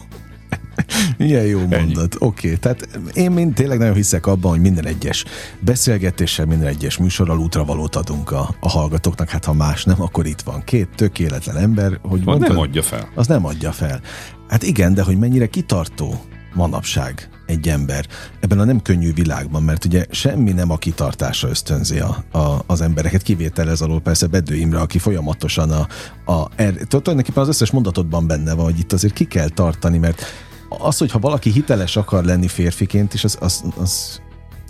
[1.18, 2.16] Milyen jó mondat.
[2.20, 2.58] Oké, okay.
[2.58, 5.26] tehát én mind tényleg nagyon hiszek abban, hogy minden egyes
[5.60, 9.30] beszélgetéssel, minden egyes műsorral útravalót adunk a, a hallgatóknak.
[9.30, 13.10] Hát ha más nem, akkor itt van két tökéletlen ember, hogy mondtad, nem adja fel.
[13.16, 14.02] Az nem adja fel.
[14.48, 16.22] Hát igen, de hogy mennyire kitartó
[16.54, 18.08] manapság egy ember
[18.40, 22.82] ebben a nem könnyű világban, mert ugye semmi nem a kitartása ösztönzi a, a, az
[22.82, 25.88] embereket, kivételez alól persze Bedő Imre, aki folyamatosan a,
[26.32, 30.24] a er, tulajdonképpen az összes mondatodban benne van, hogy itt azért ki kell tartani, mert
[30.80, 34.22] az, hogyha valaki hiteles akar lenni férfiként is, az, az, az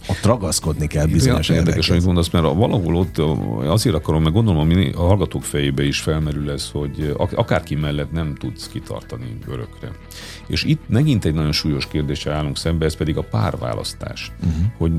[0.07, 3.17] ott ragaszkodni kell bizonyos ja, Érdekes, amit mondasz, mert valahol ott
[3.67, 8.67] azért akarom, meg gondolom, a, hallgatók fejébe is felmerül ez, hogy akárki mellett nem tudsz
[8.67, 9.91] kitartani örökre.
[10.47, 14.31] És itt megint egy nagyon súlyos kérdése állunk szembe, ez pedig a párválasztás.
[14.43, 14.65] Uh-huh.
[14.77, 14.93] Hogy,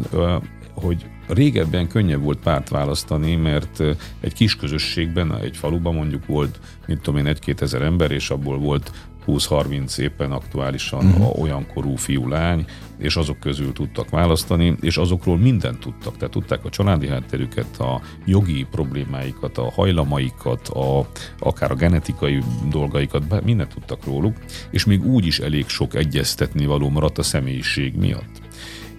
[0.75, 3.83] hogy régebben könnyebb volt párt választani, mert
[4.21, 8.59] egy kis közösségben, egy faluban mondjuk volt, mint tudom én, egy-két ezer ember, és abból
[8.59, 8.93] volt
[9.27, 11.43] 20-30 éppen aktuálisan uh-huh.
[11.43, 12.65] olyan korú fiú-lány,
[12.99, 16.17] és azok közül tudtak választani, és azokról mindent tudtak.
[16.17, 21.07] Tehát tudták a családi hátterüket, a jogi problémáikat, a hajlamaikat, a,
[21.39, 24.37] akár a genetikai dolgaikat, mindent tudtak róluk,
[24.71, 28.41] és még úgy is elég sok egyeztetni való maradt a személyiség miatt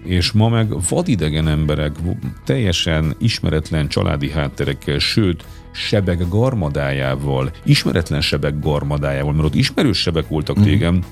[0.04, 1.96] és ma meg vadidegen emberek,
[2.46, 10.60] teljesen ismeretlen családi hátterekkel, sőt, sebek garmadájával, ismeretlen sebek garmadájával, mert ott ismerős sebek voltak
[10.60, 10.64] mm.
[10.64, 11.04] régen,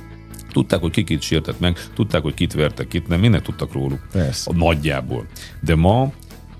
[0.51, 4.07] Tudták, hogy ki kit sértett meg, tudták, hogy kit vertek, kit nem, mindent tudtak róluk.
[4.11, 4.51] Persze.
[4.53, 5.25] A nagyjából.
[5.61, 6.11] De ma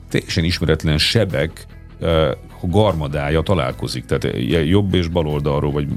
[0.10, 1.66] teljesen ismeretlen sebek
[2.62, 4.06] a garmadája találkozik.
[4.06, 4.38] Tehát
[4.68, 5.88] jobb és bal oldalról, vagy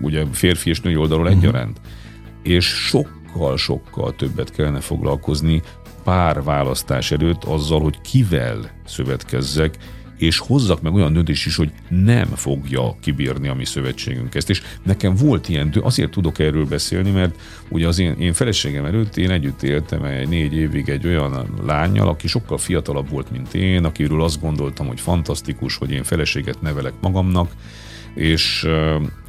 [0.00, 1.42] ugye férfi és női oldalról uh-huh.
[1.42, 1.80] egyaránt.
[2.42, 5.62] És sokkal, sokkal többet kellene foglalkozni
[6.04, 9.78] pár választás előtt azzal, hogy kivel szövetkezzek,
[10.18, 14.50] és hozzak meg olyan döntés is, hogy nem fogja kibírni a mi szövetségünk ezt.
[14.50, 19.16] És nekem volt ilyen, azért tudok erről beszélni, mert ugye az én, én feleségem előtt
[19.16, 23.84] én együtt éltem egy négy évig egy olyan lányjal, aki sokkal fiatalabb volt, mint én,
[23.84, 27.50] akiről azt gondoltam, hogy fantasztikus, hogy én feleséget nevelek magamnak,
[28.14, 28.68] és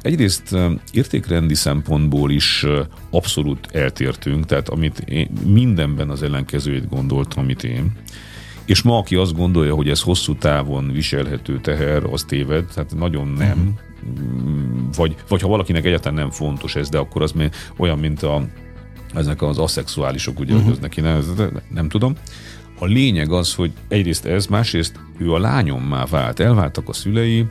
[0.02, 0.56] egyrészt
[0.92, 2.66] értékrendi szempontból is
[3.10, 7.92] abszolút eltértünk, tehát amit én mindenben az ellenkezőjét gondoltam, amit én.
[8.68, 13.28] És ma, aki azt gondolja, hogy ez hosszú távon viselhető teher, az téved, tehát nagyon
[13.28, 13.58] nem.
[13.58, 14.94] Uh-huh.
[14.96, 17.34] Vagy, vagy ha valakinek egyáltalán nem fontos ez, de akkor az
[17.76, 18.46] olyan, mint a,
[19.14, 20.66] ezek az aszexuálisok, ugye, uh-huh.
[20.68, 21.22] hogy az neki nem,
[21.74, 22.14] nem tudom.
[22.78, 27.46] A lényeg az, hogy egyrészt ez, másrészt ő a lányommá vált, elváltak a szülei,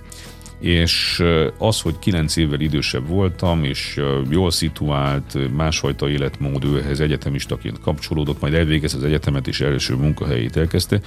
[0.59, 1.23] és
[1.57, 8.41] az, hogy kilenc évvel idősebb voltam, és jól szituált, másfajta életmód, ő ehhez egyetemistaként kapcsolódott,
[8.41, 10.99] majd elvégez az egyetemet, és első munkahelyét elkezdte,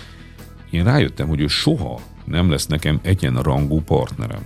[0.71, 4.43] én rájöttem, hogy ő soha nem lesz nekem egyenrangú partnerem.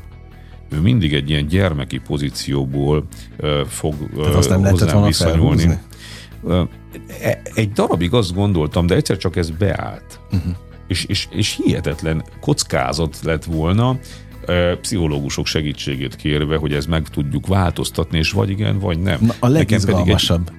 [0.71, 3.07] Ő mindig egy ilyen gyermeki pozícióból
[3.41, 5.79] uh, fog uh, azt nem hozzám viszonyulni.
[6.43, 6.69] Uh,
[7.55, 10.21] egy darabig azt gondoltam, de egyszer csak ez beállt.
[10.33, 10.53] Uh-huh.
[10.87, 13.99] És, és, és hihetetlen kockázat lett volna,
[14.81, 19.19] pszichológusok segítségét kérve, hogy ez meg tudjuk változtatni, és vagy igen, vagy nem.
[19.21, 20.51] Na, a legizgalmasabb.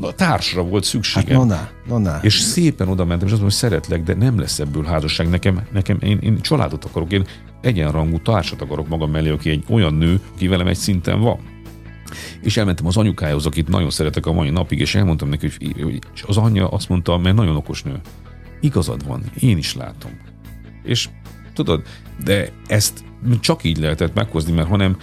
[0.00, 1.48] A társra volt szükségem.
[1.48, 4.58] Hát, na, na, És szépen oda mentem, és azt mondom, hogy szeretlek, de nem lesz
[4.58, 5.28] ebből házasság.
[5.28, 7.24] Nekem, nekem én, én családot akarok, én
[7.60, 11.38] egyenrangú társat akarok magam mellé, aki egy olyan nő, aki velem egy szinten van.
[12.42, 15.50] És elmentem az anyukájához, akit nagyon szeretek a mai napig, és elmondtam neki,
[15.82, 18.00] hogy és az anyja azt mondta, mert nagyon okos nő.
[18.60, 20.10] Igazad van, én is látom.
[20.82, 21.08] És
[21.54, 21.82] tudod,
[22.24, 23.04] de ezt
[23.40, 24.96] csak így lehetett meghozni, mert hanem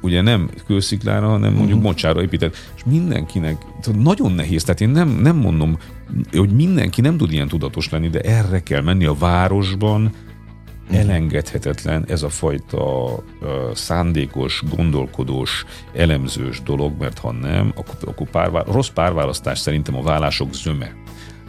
[0.00, 1.82] ugye nem kősziklára, hanem mondjuk uh-huh.
[1.82, 3.62] mocsára épített, és mindenkinek
[3.98, 5.78] nagyon nehéz, tehát én nem, nem mondom,
[6.32, 10.94] hogy mindenki nem tud ilyen tudatos lenni, de erre kell menni a városban, mhm.
[10.94, 18.72] elengedhetetlen ez a fajta uh, szándékos, gondolkodós, elemzős dolog, mert ha nem, akkor, akkor párvá-
[18.72, 20.92] rossz párválasztás szerintem a vállások zöme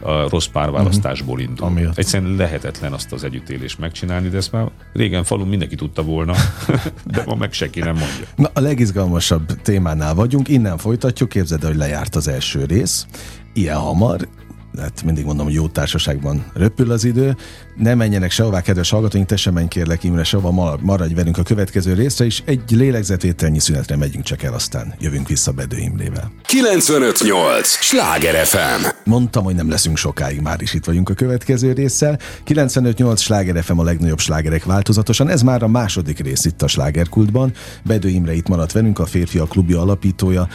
[0.02, 1.44] a rossz párválasztásból mhm.
[1.44, 1.66] indul.
[1.66, 1.98] Amiatt.
[1.98, 6.34] Egyszerűen lehetetlen azt az együttélést megcsinálni, de ezt már régen falun mindenki tudta volna,
[7.12, 8.26] de ma meg senki nem mondja.
[8.36, 13.06] Na, a legizgalmasabb témánál vagyunk, innen folytatjuk, képzeld, hogy lejárt az első rész,
[13.52, 14.28] ilyen hamar,
[14.78, 17.36] hát mindig mondom, hogy jó társaságban röpül az idő.
[17.76, 21.94] Ne menjenek sehová, kedves hallgatóink, te sem menj kérlek Imre sehova, maradj velünk a következő
[21.94, 26.32] részre, és egy lélegzetvételnyi szünetre megyünk csak el, aztán jövünk vissza Bedő Imrével.
[26.46, 27.68] 958!
[27.68, 28.86] Sláger FM!
[29.04, 32.18] Mondtam, hogy nem leszünk sokáig, már is itt vagyunk a következő résszel.
[32.44, 37.52] 958 Sláger FM a legnagyobb slágerek változatosan, ez már a második rész itt a slágerkultban.
[37.84, 40.48] Bedő Imre itt maradt velünk, a Férfiak Klubja alapítója,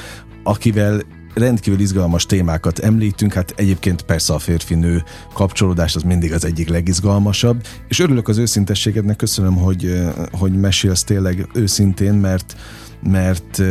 [0.44, 1.02] akivel
[1.38, 7.66] rendkívül izgalmas témákat említünk, hát egyébként persze a férfi-nő kapcsolódás az mindig az egyik legizgalmasabb,
[7.88, 12.56] és örülök az őszintességednek, köszönöm, hogy, hogy mesélsz tényleg őszintén, mert,
[13.04, 13.62] mert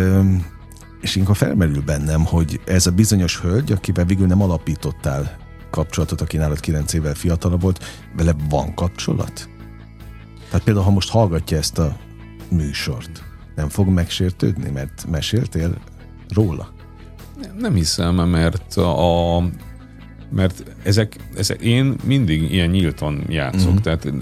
[1.01, 5.37] és inkább felmerül bennem, hogy ez a bizonyos hölgy, akivel végül nem alapítottál
[5.71, 7.85] kapcsolatot, aki nálad 9 évvel fiatalabb volt,
[8.17, 9.49] vele van kapcsolat?
[10.49, 11.97] Tehát például, ha most hallgatja ezt a
[12.51, 13.23] műsort,
[13.55, 15.79] nem fog megsértődni, mert meséltél
[16.29, 16.76] róla?
[17.59, 19.43] Nem hiszem, mert a,
[20.31, 23.81] mert ezek, ezek, én mindig ilyen nyíltan játszok, uh-huh.
[23.81, 24.13] tehát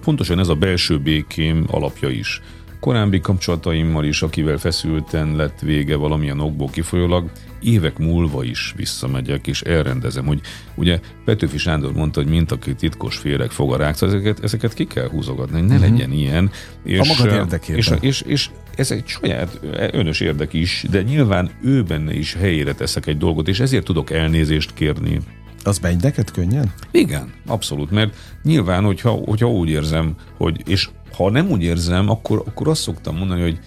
[0.00, 2.40] pontosan ez a belső békém alapja is.
[2.80, 7.30] Korábbi kapcsolataimmal is, akivel feszülten lett vége valamilyen okból kifolyólag,
[7.62, 10.40] évek múlva is visszamegyek, és elrendezem, hogy
[10.74, 14.84] ugye Petőfi Sándor mondta, hogy mint aki titkos féreg fog a rák, ezeket, ezeket ki
[14.84, 15.90] kell húzogatni, hogy ne uh-huh.
[15.90, 16.50] legyen ilyen.
[16.82, 17.78] És, a magad érdekében.
[17.78, 19.60] És, és, és ez egy saját
[19.92, 24.10] önös érdek is, de nyilván ő benne is helyére teszek egy dolgot, és ezért tudok
[24.10, 25.20] elnézést kérni.
[25.62, 26.72] Az megy neked könnyen?
[26.90, 32.42] Igen, abszolút, mert nyilván, hogyha, hogyha úgy érzem, hogy, és ha nem úgy érzem, akkor,
[32.46, 33.58] akkor azt szoktam mondani, hogy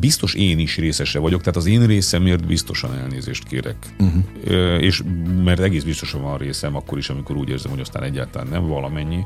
[0.00, 3.76] biztos én is részese vagyok, tehát az én részemért biztosan elnézést kérek.
[3.98, 4.82] Uh-huh.
[4.82, 5.02] És
[5.44, 9.22] mert egész biztosan van részem akkor is, amikor úgy érzem, hogy aztán egyáltalán nem valamennyi,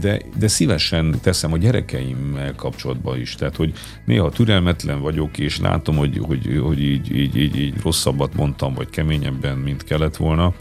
[0.00, 3.34] de, de szívesen teszem a gyerekeimmel kapcsolatban is.
[3.34, 3.72] Tehát, hogy
[4.04, 8.90] néha türelmetlen vagyok, és látom, hogy, hogy, hogy így, így, így, így rosszabbat mondtam, vagy
[8.90, 10.54] keményebben, mint kellett volna,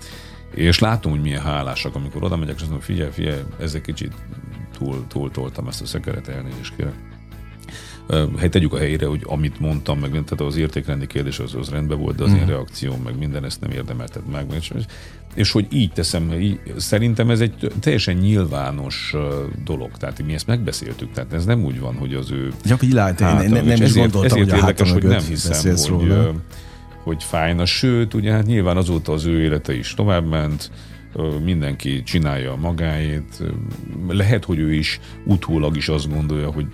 [0.55, 4.13] és látom, hogy milyen hálásak, amikor oda megyek, és azt mondom, figyelj, figyelj, ezzel kicsit
[4.77, 7.09] túl, túl toltam ezt a szekeret, elnézést kérek
[8.37, 11.99] hát tegyük a helyére, hogy amit mondtam, meg tehát az értékrendi kérdés az, az rendben
[11.99, 12.35] volt, de az mm.
[12.35, 12.49] én mhm.
[12.49, 14.45] reakcióm, meg minden ezt nem érdemelted meg.
[14.55, 14.71] És,
[15.33, 19.15] és hogy így teszem, így, szerintem ez egy teljesen nyilvános
[19.65, 22.51] dolog, tehát mi ezt megbeszéltük, tehát ez nem úgy van, hogy az ő...
[22.65, 25.75] Ja, világ, hát, én nem, nem is ezért, gondoltam, ezért hogy érdekes, hogy nem hiszem,
[25.75, 26.33] hogy, róla.
[27.03, 30.71] hogy fájna, sőt, ugye hát nyilván azóta az ő élete is továbbment,
[31.43, 33.43] mindenki csinálja magáét.
[34.07, 36.65] Lehet, hogy ő is utólag is azt gondolja, hogy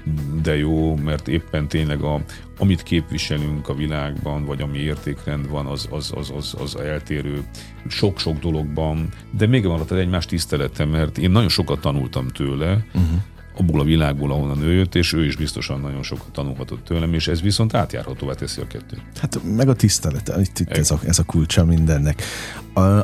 [0.41, 2.21] de jó, mert éppen tényleg a,
[2.57, 7.43] amit képviselünk a világban, vagy ami értékrend van, az, az, az, az, az eltérő
[7.87, 13.21] sok-sok dologban, de még van ott egymás tisztelete, mert én nagyon sokat tanultam tőle, uh-huh
[13.57, 17.27] abból a világból, ahonnan ő jött, és ő is biztosan nagyon sokat tanulhatott tőlem, és
[17.27, 19.01] ez viszont átjárhatóvá teszi a kettőt.
[19.21, 22.21] Hát meg a tisztelet, itt, itt ez, a, ez a kulcsa mindennek.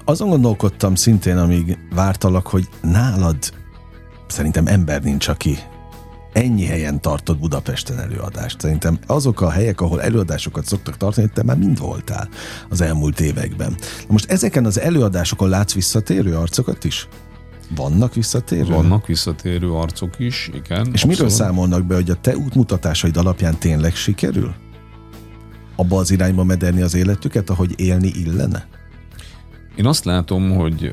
[0.06, 3.38] Azon gondolkodtam szintén, amíg vártalak, hogy nálad
[4.28, 5.58] szerintem ember nincs, aki
[6.34, 8.60] ennyi helyen tartott Budapesten előadást.
[8.60, 12.30] Szerintem azok a helyek, ahol előadásokat szoktak tartani, te már mind voltál
[12.70, 13.76] az elmúlt években.
[14.08, 17.08] Most ezeken az előadásokon látsz visszatérő arcokat is?
[17.76, 18.74] Vannak visszatérő?
[18.74, 20.80] Vannak visszatérő arcok is, igen.
[20.80, 21.06] És abszolút.
[21.06, 24.54] miről számolnak be, hogy a te útmutatásaid alapján tényleg sikerül?
[25.76, 28.68] Abba az irányba mederni az életüket, ahogy élni illene?
[29.76, 30.92] Én azt látom, hogy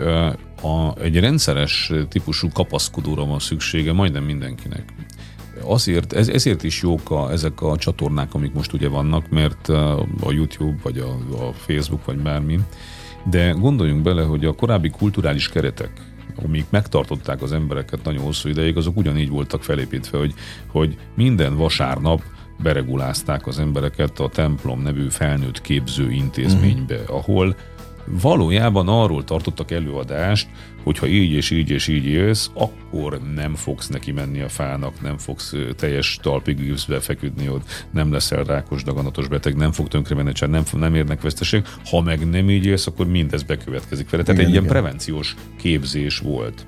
[0.63, 4.93] a, egy rendszeres típusú kapaszkodóra van szüksége majdnem mindenkinek.
[5.63, 9.69] Azért, ez, ezért is jók a, ezek a csatornák, amik most ugye vannak, mert
[10.21, 11.09] a YouTube, vagy a,
[11.47, 12.61] a Facebook, vagy bármi,
[13.31, 15.91] de gondoljunk bele, hogy a korábbi kulturális keretek,
[16.45, 20.35] amik megtartották az embereket nagyon hosszú ideig, azok ugyanígy voltak felépítve, hogy,
[20.67, 22.23] hogy minden vasárnap
[22.63, 27.17] beregulázták az embereket a templom nevű felnőtt képző intézménybe, uh-huh.
[27.17, 27.57] ahol
[28.11, 30.49] valójában arról tartottak előadást,
[30.83, 35.19] hogyha így és így és így élsz, akkor nem fogsz neki menni a fának, nem
[35.19, 40.33] fogsz teljes talpig gipszbe feküdni ott, nem leszel rákos, daganatos beteg, nem fog tönkre menni,
[40.33, 41.65] csak nem, nem érnek veszteség.
[41.85, 44.23] Ha meg nem így élsz, akkor mindez bekövetkezik vele.
[44.23, 44.65] Tehát igen, egy igen.
[44.65, 46.67] ilyen prevenciós képzés volt.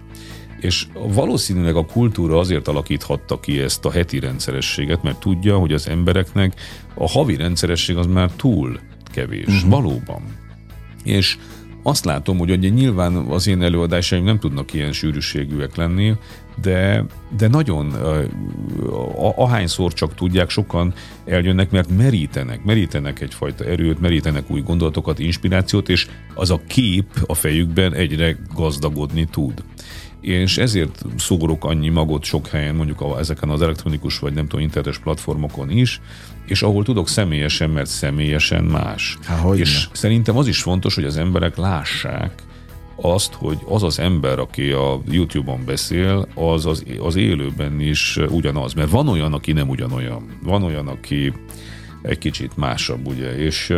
[0.61, 5.88] És valószínűleg a kultúra azért alakíthatta ki ezt a heti rendszerességet, mert tudja, hogy az
[5.88, 6.61] embereknek
[6.94, 8.79] a havi rendszeresség az már túl
[9.12, 9.46] kevés.
[9.46, 9.70] Uh-huh.
[9.70, 10.22] Valóban.
[11.04, 11.36] És
[11.82, 16.14] azt látom, hogy ugye nyilván az én előadásaim nem tudnak ilyen sűrűségűek lenni,
[16.62, 17.04] de,
[17.36, 17.92] de nagyon
[19.36, 26.06] ahányszor csak tudják, sokan eljönnek, mert merítenek, merítenek egyfajta erőt, merítenek új gondolatokat, inspirációt, és
[26.34, 29.64] az a kép a fejükben egyre gazdagodni tud
[30.20, 34.64] és ezért szórok annyi magot sok helyen, mondjuk a, ezeken az elektronikus vagy nem tudom,
[34.64, 36.00] internetes platformokon is,
[36.46, 39.18] és ahol tudok személyesen, mert személyesen más.
[39.24, 39.94] Há, és ne?
[39.94, 42.42] szerintem az is fontos, hogy az emberek lássák,
[43.02, 48.74] azt, hogy az az ember, aki a YouTube-on beszél, az, az az élőben is ugyanaz.
[48.74, 50.38] Mert van olyan, aki nem ugyanolyan.
[50.42, 51.33] Van olyan, aki
[52.02, 53.74] egy kicsit másabb, ugye, és,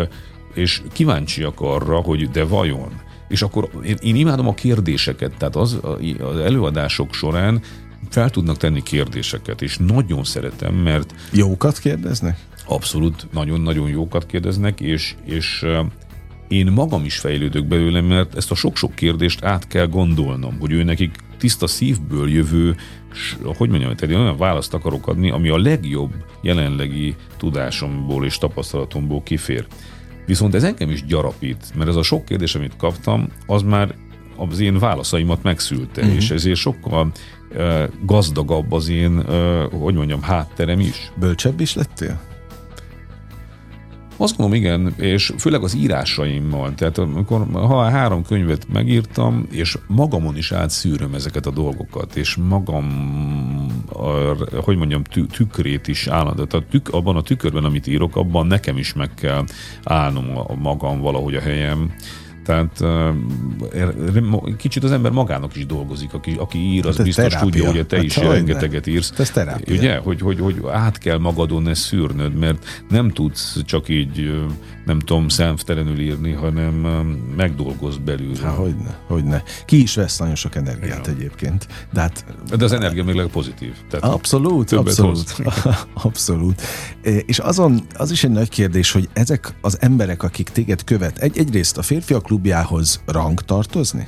[0.54, 3.00] és kíváncsiak arra, hogy de vajon
[3.32, 5.78] és akkor én, én imádom a kérdéseket, tehát az,
[6.20, 7.62] az előadások során
[8.10, 11.14] fel tudnak tenni kérdéseket, és nagyon szeretem, mert...
[11.32, 12.38] Jókat kérdeznek?
[12.66, 15.66] Abszolút, nagyon-nagyon jókat kérdeznek, és, és
[16.48, 20.82] én magam is fejlődök belőle, mert ezt a sok-sok kérdést át kell gondolnom, hogy ő
[20.82, 22.76] nekik tiszta szívből jövő,
[23.56, 29.22] hogy mondjam, tehát én olyan választ akarok adni, ami a legjobb jelenlegi tudásomból és tapasztalatomból
[29.22, 29.66] kifér.
[30.32, 33.94] Viszont ez engem is gyarapít, mert ez a sok kérdés, amit kaptam, az már
[34.36, 36.16] az én válaszaimat megszülte, uh-huh.
[36.16, 37.12] és ezért sokkal
[37.54, 41.12] uh, gazdagabb az én, uh, hogy mondjam, hátterem is.
[41.16, 42.31] Bölcsebb is lettél?
[44.16, 46.74] Azt gondolom, igen, és főleg az írásaimmal.
[46.74, 52.86] Tehát amikor ha három könyvet megírtam, és magamon is átszűröm ezeket a dolgokat, és magam,
[54.56, 56.44] hogy mondjam, tükrét is állandó.
[56.44, 59.44] Tehát tük, abban a tükörben, amit írok, abban nekem is meg kell
[59.82, 61.92] állnom a magam valahogy a helyem
[62.44, 62.84] tehát
[64.56, 67.50] kicsit az ember magának is dolgozik, aki, aki ír, az hát biztos terápia.
[67.50, 69.12] tudja, hogy te hát is rengeteget írsz.
[69.18, 69.76] Ez terápia.
[69.76, 74.32] Ugye, hogy, hogy, hogy át kell magadon ezt szűrnöd, mert nem tudsz csak így,
[74.84, 76.74] nem tudom, szemtelenül írni, hanem
[77.36, 78.36] megdolgoz belül.
[78.42, 79.42] Há, hogyne, hogyne.
[79.64, 81.12] Ki is vesz nagyon sok energiát ja.
[81.12, 81.66] egyébként.
[81.92, 82.24] De, hát,
[82.56, 83.74] de az energia még pozitív.
[83.90, 85.36] Tehát abszolút, abszolút.
[85.94, 86.62] abszolút.
[87.26, 91.38] És azon, az is egy nagy kérdés, hogy ezek az emberek, akik téged követ, egy,
[91.38, 94.06] egyrészt a férfiak klubjához rang tartozni?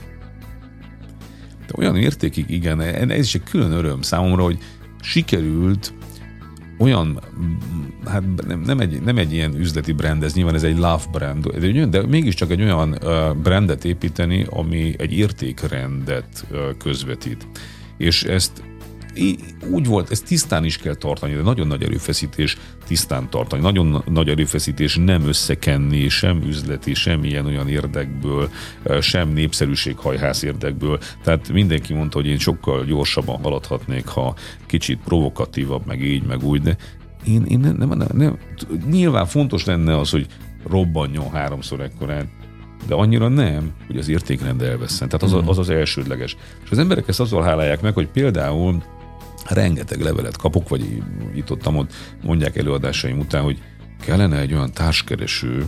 [1.67, 4.59] De olyan értékig, igen, ez is egy külön öröm számomra, hogy
[5.01, 5.95] sikerült
[6.79, 7.21] olyan,
[8.07, 11.47] hát nem, nem, egy, nem egy ilyen üzleti brand, ez nyilván ez egy love brand,
[11.89, 12.99] de, mégiscsak egy olyan
[13.43, 16.47] brandet építeni, ami egy értékrendet
[16.79, 17.47] közvetít.
[17.97, 18.63] És ezt
[19.70, 23.62] úgy volt, ezt tisztán is kell tartani, de nagyon nagy erőfeszítés tisztán tartani.
[23.62, 28.50] Nagyon nagy erőfeszítés nem összekenni sem üzleti, sem ilyen olyan érdekből,
[29.00, 30.98] sem népszerűséghajhász érdekből.
[31.22, 34.35] Tehát mindenki mondta, hogy én sokkal gyorsabban haladhatnék, ha
[34.66, 36.77] kicsit provokatívabb, meg így, meg úgy, de
[37.27, 38.38] én, én nem, nem, nem, nem,
[38.90, 40.27] nyilván fontos lenne az, hogy
[40.66, 42.27] robbanjon háromszor ekkorát,
[42.87, 45.09] de annyira nem, hogy az értékrend elveszem.
[45.09, 46.37] Tehát az, a, az az elsődleges.
[46.64, 48.83] És az emberek ezt azzal hálálják meg, hogy például
[49.44, 51.02] rengeteg levelet kapok, vagy
[51.35, 53.62] itt ott, ott mondják előadásaim után, hogy
[54.00, 55.66] kellene egy olyan társkereső,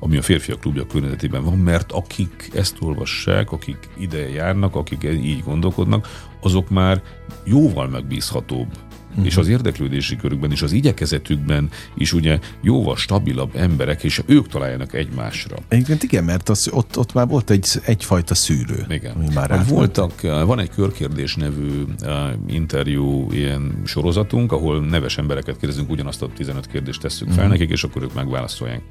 [0.00, 5.42] ami a férfiak klubja környezetében van, mert akik ezt olvassák, akik ide járnak, akik így
[5.42, 6.08] gondolkodnak,
[6.40, 7.02] azok már
[7.44, 8.68] jóval megbízhatóbb
[9.14, 9.26] uh-huh.
[9.26, 14.94] és az érdeklődési körükben és az igyekezetükben is ugye jóval stabilabb emberek, és ők találjanak
[14.94, 15.56] egymásra.
[15.68, 18.86] Egyébként igen, mert az, ott, ott már volt egy, egyfajta szűrő.
[18.88, 19.14] Igen.
[19.14, 22.08] Ami már Voltak, van egy körkérdés nevű uh,
[22.46, 27.50] interjú ilyen sorozatunk, ahol neves embereket kérdezünk, ugyanazt a 15 kérdést tesszük fel uh-huh.
[27.50, 28.82] nekik, és akkor ők megválaszolják.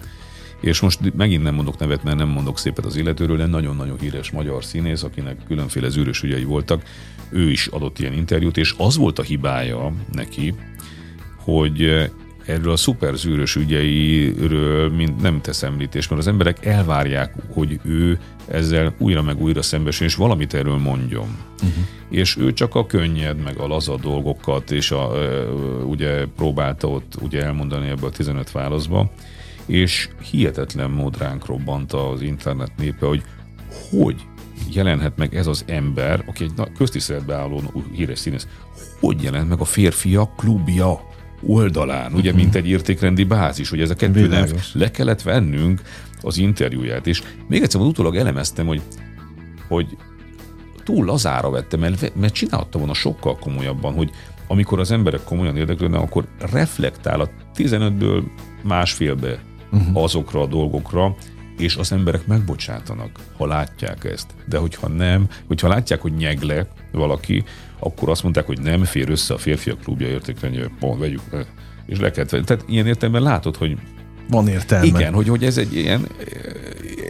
[0.63, 4.32] És most megint nem mondok nevet, mert nem mondok szépet az illetőről, de nagyon-nagyon híres
[4.32, 6.84] magyar színész, akinek különféle zűrös ügyei voltak,
[7.34, 10.53] ő is adott ilyen interjút, és az volt a hibája neki,
[11.36, 12.09] hogy
[12.45, 18.95] erről a szuperzűrös ügyeiről mind nem tesz említést, mert az emberek elvárják, hogy ő ezzel
[18.97, 21.38] újra meg újra szembesül, és valamit erről mondjon.
[21.53, 21.84] Uh-huh.
[22.09, 25.11] És ő csak a könnyed, meg a laza dolgokat, és a,
[25.86, 29.11] ugye próbálta ott ugye elmondani ebből a 15 válaszba,
[29.65, 33.23] és hihetetlen mód ránk robbant az internet népe, hogy
[33.89, 34.15] hogy
[34.72, 37.61] jelenhet meg ez az ember, aki egy köztiszteletbe álló
[37.91, 38.47] híres színész,
[38.99, 40.99] hogy jelent meg a férfiak klubja
[41.45, 45.82] oldalán, ugye, mint egy értékrendi bázis, hogy ez a kettő nem le kellett vennünk
[46.22, 48.82] az interjúját, és még egyszer utólag elemeztem, hogy,
[49.68, 49.97] hogy
[50.84, 54.09] túl lazára vettem el, mert csinálta volna sokkal komolyabban, hogy
[54.47, 58.24] amikor az emberek komolyan érdeklődnek, akkor reflektál a 15-ből
[58.64, 59.39] másfélbe
[59.72, 60.03] uh-huh.
[60.03, 61.16] azokra a dolgokra,
[61.58, 64.28] és az emberek megbocsátanak, ha látják ezt.
[64.47, 67.43] De hogyha nem, hogyha látják, hogy nyegle valaki,
[67.80, 71.22] akkor azt mondták, hogy nem fér össze a férfiak klubja értékrendje, pont vegyük.
[71.86, 72.43] És le venni.
[72.43, 73.78] Tehát ilyen értelemben látod, hogy
[74.30, 74.86] van értelme.
[74.86, 76.08] Igen, hogy, hogy ez egy ilyen,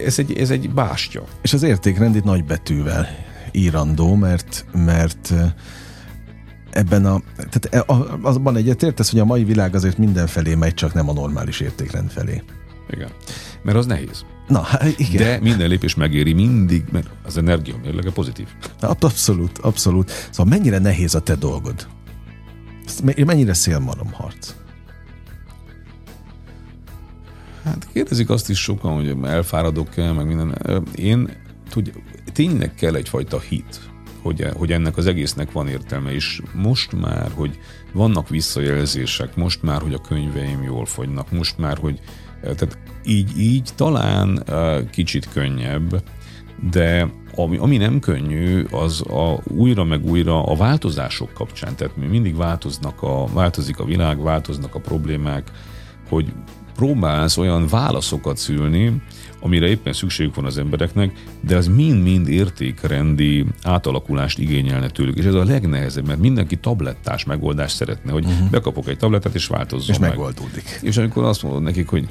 [0.06, 1.24] ez egy, ez egy bástya.
[1.42, 3.08] És az értékrend itt nagy betűvel
[3.52, 5.34] írandó, mert, mert
[6.70, 11.10] ebben a, tehát e, azban egyetértesz, hogy a mai világ azért mindenfelé megy, csak nem
[11.10, 12.44] a normális értékrend felé.
[12.90, 13.10] Igen.
[13.64, 14.26] Mert az nehéz.
[14.48, 15.24] Na, hát igen.
[15.24, 18.48] De minden lépés megéri mindig, mert az energia mérlege pozitív.
[18.80, 20.12] Abszolút, abszolút.
[20.30, 21.88] Szóval mennyire nehéz a te dolgod?
[23.04, 23.54] Mennyire
[24.12, 24.54] harc?
[27.64, 30.58] Hát kérdezik azt is sokan, hogy elfáradok-e, meg minden.
[30.96, 31.30] Én
[31.70, 31.94] tudja,
[32.34, 33.80] tényleg kell egyfajta hit,
[34.22, 37.60] hogy, hogy ennek az egésznek van értelme, és most már, hogy
[37.94, 42.00] vannak visszajelzések, most már, hogy a könyveim jól fogynak, most már, hogy
[42.44, 44.44] tehát így, így talán
[44.92, 46.04] kicsit könnyebb,
[46.72, 51.76] de ami, ami nem könnyű, az a, újra meg újra a változások kapcsán.
[51.76, 55.52] Tehát mi mindig változnak a, változik a világ, változnak a problémák,
[56.10, 56.34] hogy
[56.76, 59.02] próbálsz olyan válaszokat szülni,
[59.44, 65.18] amire éppen szükségük van az embereknek, de az mind-mind értékrendi átalakulást igényelne tőlük.
[65.18, 68.50] És ez a legnehezebb, mert mindenki tablettás megoldást szeretne, hogy uh-huh.
[68.50, 70.10] bekapok egy tablettát és változzon és meg.
[70.10, 70.80] megoldódik.
[70.82, 72.08] És amikor azt mondod nekik, hogy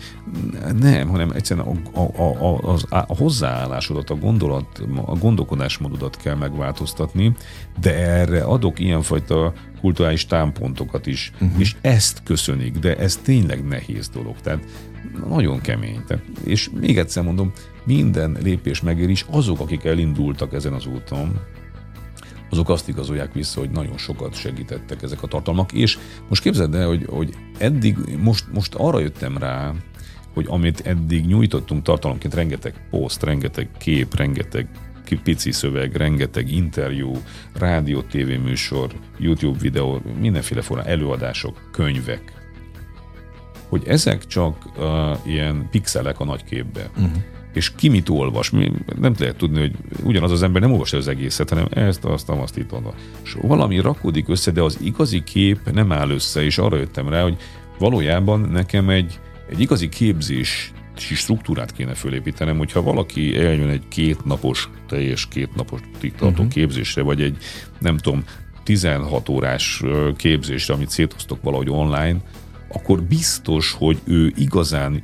[0.80, 7.32] nem, hanem egyszerűen a, a, a, a, a hozzáállásodat, a gondolat, a gondolkodásmódodat kell megváltoztatni,
[7.80, 11.60] de erre adok ilyenfajta kulturális támpontokat is, uh-huh.
[11.60, 14.40] és ezt köszönik, de ez tényleg nehéz dolog.
[14.40, 14.64] Tehát
[15.28, 16.02] nagyon kemény.
[16.06, 17.52] Tehát, és még egyszer mondom,
[17.84, 21.40] minden lépés megér is azok, akik elindultak ezen az úton,
[22.50, 25.98] azok azt igazolják vissza, hogy nagyon sokat segítettek ezek a tartalmak, és
[26.28, 29.74] most képzeld el, hogy, hogy eddig, most, most arra jöttem rá,
[30.34, 34.68] hogy amit eddig nyújtottunk tartalomként, rengeteg poszt, rengeteg kép, rengeteg
[35.22, 37.12] pici szöveg, rengeteg interjú,
[37.52, 42.41] rádió, tévéműsor, YouTube videó, mindenféle formán, előadások, könyvek,
[43.72, 44.84] hogy ezek csak uh,
[45.22, 46.90] ilyen pixelek a nagy képbe.
[46.96, 47.12] Uh-huh.
[47.52, 48.50] És ki mit olvas?
[48.50, 52.28] Mi nem lehet tudni, hogy ugyanaz az ember nem olvasja az egészet, hanem ezt, azt,
[52.28, 52.92] azt, itt, onnan.
[53.24, 57.22] És valami rakódik össze, de az igazi kép nem áll össze, és arra jöttem rá,
[57.22, 57.36] hogy
[57.78, 59.20] valójában nekem egy,
[59.50, 66.48] egy igazi képzés struktúrát kéne fölépítenem, hogyha valaki eljön egy kétnapos, teljes kétnapos tartó uh-huh.
[66.48, 67.36] képzésre, vagy egy,
[67.78, 68.24] nem tudom,
[68.62, 69.82] 16 órás
[70.16, 72.16] képzésre, amit szétoztok valahogy online,
[72.72, 75.02] akkor biztos, hogy ő igazán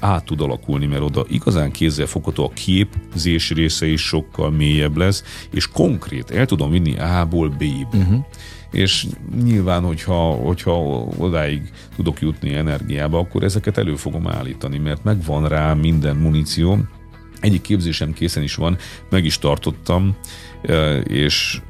[0.00, 1.72] át tud alakulni, mert oda igazán
[2.06, 7.98] fogható a képzés része is sokkal mélyebb lesz, és konkrét, el tudom vinni A-ból B-be.
[7.98, 8.24] Uh-huh.
[8.70, 9.06] És
[9.42, 10.72] nyilván, hogyha, hogyha
[11.18, 16.78] odáig tudok jutni energiába, akkor ezeket elő fogom állítani, mert megvan rá minden muníció.
[17.40, 18.76] Egyik képzésem készen is van,
[19.10, 20.16] meg is tartottam,
[21.04, 21.60] és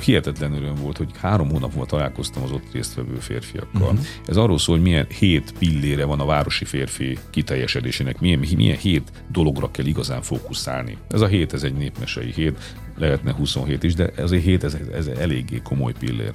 [0.00, 3.82] hihetetlen öröm volt, hogy három hónap múlva találkoztam az ott résztvevő férfiakkal.
[3.82, 4.06] Uh-huh.
[4.26, 9.12] Ez arról szól, hogy milyen hét pillére van a városi férfi kiteljesedésének, milyen, milyen hét
[9.30, 10.96] dologra kell igazán fókuszálni.
[11.08, 12.58] Ez a hét, ez egy népmesei hét,
[12.96, 16.32] lehetne 27 is, de ez a hét, ez, ez eléggé komoly pillér.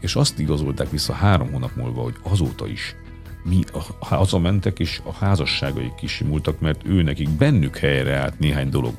[0.00, 2.96] És azt igazolták vissza három hónap múlva, hogy azóta is
[3.44, 3.64] mi
[3.98, 8.94] hazamentek, és a házasságaik kisimultak, mert ő nekik bennük helyre állt néhány dolog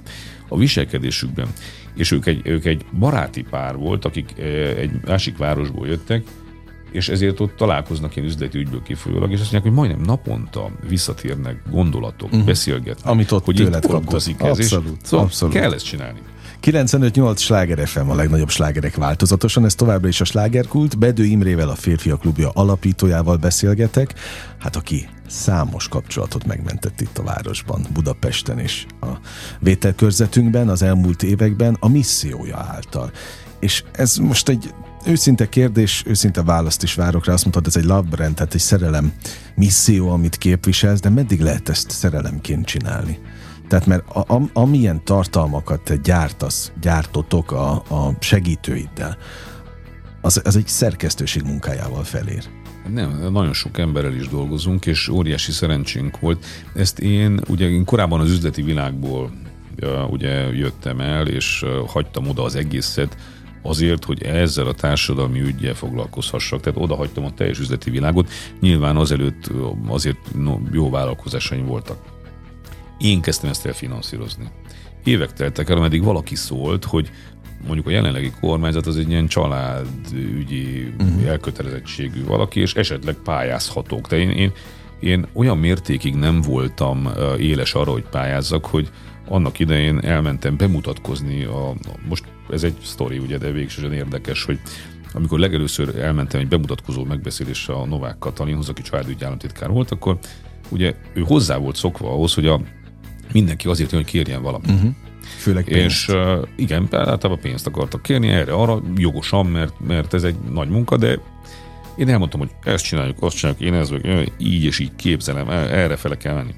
[0.48, 1.48] a viselkedésükben.
[1.96, 4.38] És ők egy, ők egy baráti pár volt, akik
[4.78, 6.24] egy másik városból jöttek,
[6.92, 11.62] és ezért ott találkoznak ilyen üzleti ügyből kifolyólag, és azt mondják, hogy majdnem naponta visszatérnek
[11.72, 12.46] gondolatok, uh-huh.
[12.46, 13.06] beszélgetnek.
[13.06, 14.16] Amit ott hogy tőled kaptak.
[14.16, 15.54] Ez, abszolút, és, szóval abszolút.
[15.56, 16.20] kell ezt csinálni.
[16.62, 20.98] 95-8 sláger FM a legnagyobb slágerek változatosan, ez továbbra is a slágerkult.
[20.98, 24.14] Bedő Imrével, a Férfiak Klubja alapítójával beszélgetek,
[24.60, 29.08] hát aki számos kapcsolatot megmentett itt a városban, Budapesten és a
[29.60, 33.12] vételkörzetünkben az elmúlt években a missziója által.
[33.60, 34.74] És ez most egy
[35.06, 37.34] őszinte kérdés, őszinte választ is várok rá.
[37.34, 39.14] Azt mondtad, ez egy love brand, tehát egy szerelem
[39.56, 43.20] misszió, amit képviselsz, de meddig lehet ezt szerelemként csinálni?
[43.68, 49.18] Tehát mert a, a, amilyen tartalmakat gyártasz, gyártotok a, a segítőiddel,
[50.22, 52.44] az, az egy szerkesztőség munkájával felér.
[52.94, 56.46] Nem, nagyon sok emberrel is dolgozunk, és óriási szerencsénk volt.
[56.76, 59.32] Ezt én, ugye én korábban az üzleti világból
[60.10, 63.18] ugye jöttem el, és hagytam oda az egészet,
[63.62, 66.62] azért, hogy ezzel a társadalmi ügyel foglalkozhassak.
[66.62, 68.30] Tehát oda hagytam a teljes üzleti világot.
[68.60, 69.52] Nyilván azelőtt
[69.88, 72.15] azért no, jó vállalkozásaim voltak.
[72.98, 74.46] Én kezdtem ezt el finanszírozni.
[75.04, 77.12] Évek teltek el, ameddig valaki szólt, hogy
[77.66, 81.28] mondjuk a jelenlegi kormányzat az egy ilyen családügyi uh-huh.
[81.28, 84.08] elkötelezettségű valaki, és esetleg pályázhatók.
[84.08, 84.52] De én, én,
[85.00, 88.90] én olyan mértékig nem voltam éles arra, hogy pályázzak, hogy
[89.28, 91.74] annak idején elmentem bemutatkozni, a,
[92.08, 94.60] most ez egy sztori, ugye, de végsősorban érdekes, hogy
[95.14, 100.18] amikor legelőször elmentem egy bemutatkozó megbeszélésre a Novák Katalinhoz, aki családügyi államtitkár volt, akkor
[100.70, 102.62] ugye ő hozzá volt szokva ahhoz, hogy a
[103.32, 104.70] mindenki azért jön, hogy kérjen valamit.
[104.70, 104.90] Uh-huh.
[105.38, 105.86] Főleg pénzt.
[105.86, 110.70] És uh, igen, általában pénzt akartak kérni erre, arra jogosan, mert, mert ez egy nagy
[110.70, 111.20] munka, de
[111.98, 115.96] én elmondtam, hogy ezt csináljuk, azt csináljuk, én ez vagyok, így és így képzelem, erre
[115.96, 116.54] fele kell menni.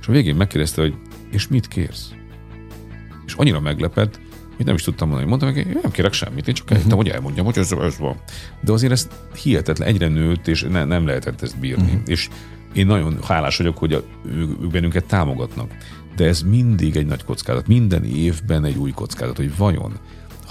[0.00, 0.94] És a végén megkérdezte, hogy
[1.30, 2.10] és mit kérsz?
[3.26, 4.20] És annyira meglepett,
[4.56, 5.28] hogy nem is tudtam mondani.
[5.28, 7.06] Mondtam hogy nem kérek semmit, én csak elhittem, uh-huh.
[7.06, 8.16] hogy elmondjam, hogy ez, ez van.
[8.60, 9.08] De azért ez
[9.42, 11.82] hihetetlen, egyre nőtt, és ne, nem lehetett ezt bírni.
[11.82, 12.00] Uh-huh.
[12.06, 12.28] És
[12.72, 15.70] én nagyon hálás vagyok, hogy a, ők bennünket támogatnak.
[16.16, 17.66] De ez mindig egy nagy kockázat.
[17.66, 19.98] Minden évben egy új kockázat, hogy vajon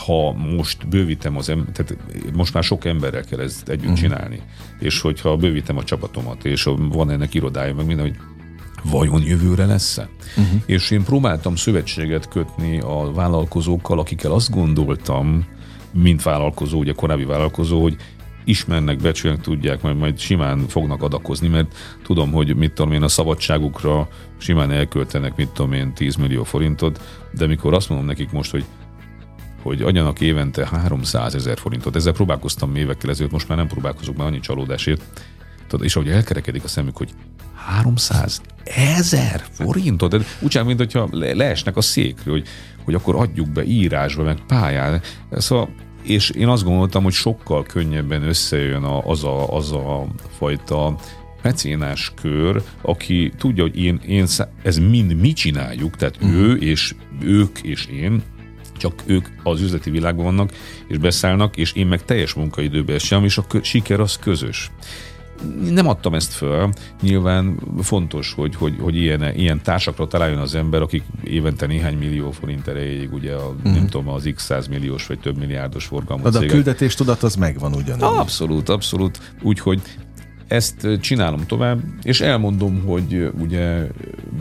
[0.06, 1.98] ha most bővítem az em- tehát
[2.34, 4.00] most már sok emberrel kell ezt együtt uh-huh.
[4.00, 4.42] csinálni,
[4.80, 8.18] és hogyha bővítem a csapatomat, és van ennek irodája, meg minden, hogy
[8.84, 10.10] vajon jövőre lesz-e?
[10.38, 10.62] Uh-huh.
[10.66, 15.46] És én próbáltam szövetséget kötni a vállalkozókkal, akikkel azt gondoltam,
[15.94, 17.96] mint vállalkozó, ugye korábbi vállalkozó, hogy
[18.44, 23.08] ismernek, becsülnek, tudják, majd, majd simán fognak adakozni, mert tudom, hogy mit tudom én, a
[23.08, 28.52] szabadságukra simán elköltenek, mit tudom én, 10 millió forintot, de mikor azt mondom nekik most,
[28.52, 28.66] hogy
[29.62, 31.96] hogy adjanak évente 300 ezer forintot.
[31.96, 35.02] Ezzel próbálkoztam évekkel ezelőtt, most már nem próbálkozok, már annyi csalódásért.
[35.80, 37.10] És ahogy elkerekedik a szemük, hogy
[37.56, 38.42] 300
[38.98, 40.10] ezer forintot?
[40.10, 42.48] De úgy mint hogyha le, leesnek a székről, hogy,
[42.84, 45.02] hogy akkor adjuk be írásba, meg pályán.
[45.32, 45.70] Szóval
[46.04, 50.96] és én azt gondoltam, hogy sokkal könnyebben összejön a, az, a, az a fajta
[51.42, 54.26] mecénás kör, aki tudja, hogy én, én
[54.64, 56.40] ez mind mi csináljuk, tehát uh-huh.
[56.40, 58.24] ő és ők és én,
[58.78, 60.52] csak ők az üzleti világban vannak,
[60.88, 64.72] és beszállnak, és én meg teljes munkaidőben sem, és a siker az közös
[65.70, 66.70] nem adtam ezt föl.
[67.02, 72.32] Nyilván fontos, hogy, hogy, hogy ilyen, ilyen társakra találjon az ember, akik évente néhány millió
[72.32, 73.72] forint erejéig, ugye a, mm.
[73.72, 77.36] nem tudom, az x 100 milliós vagy több milliárdos forgalmú De a küldetés tudat az
[77.36, 78.02] megvan ugyanúgy.
[78.02, 79.20] Abszolút, abszolút.
[79.42, 79.82] Úgyhogy
[80.52, 83.88] ezt csinálom tovább, és elmondom, hogy ugye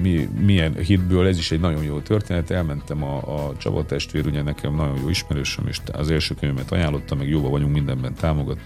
[0.02, 4.42] mi, milyen hitből, ez is egy nagyon jó történet, elmentem a, a Csaba testvér, ugye
[4.42, 8.58] nekem nagyon jó ismerősöm, és az első könyvemet ajánlotta, meg jóba vagyunk mindenben támogat,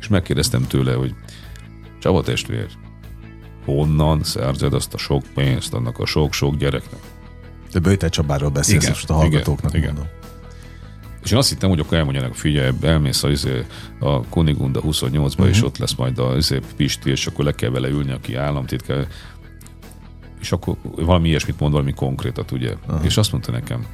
[0.00, 1.14] és megkérdeztem tőle, hogy
[2.06, 2.66] Csaba testvér,
[3.64, 7.00] honnan szerzed azt a sok pénzt annak a sok-sok gyereknek?
[7.72, 10.04] De Böjte Csabáról beszélsz, igen, most a hallgatóknak igen, mondom.
[10.04, 10.28] Igen.
[11.22, 13.66] És én azt hittem, hogy akkor elmondjanak, figyelj, elmész a, izé,
[14.00, 15.48] a Kunigunda 28-ba, uh-huh.
[15.48, 15.66] és mhm.
[15.66, 19.06] ott lesz majd a izé, Pisti, és akkor le kell vele ülni, aki államtitkár.
[20.40, 22.74] És akkor valami ilyesmit mond, valami konkrétat, ugye.
[22.74, 23.04] Uh-huh.
[23.04, 23.86] És azt mondta nekem,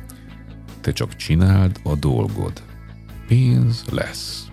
[0.80, 2.62] te csak csináld a dolgod.
[3.26, 4.51] Pénz lesz.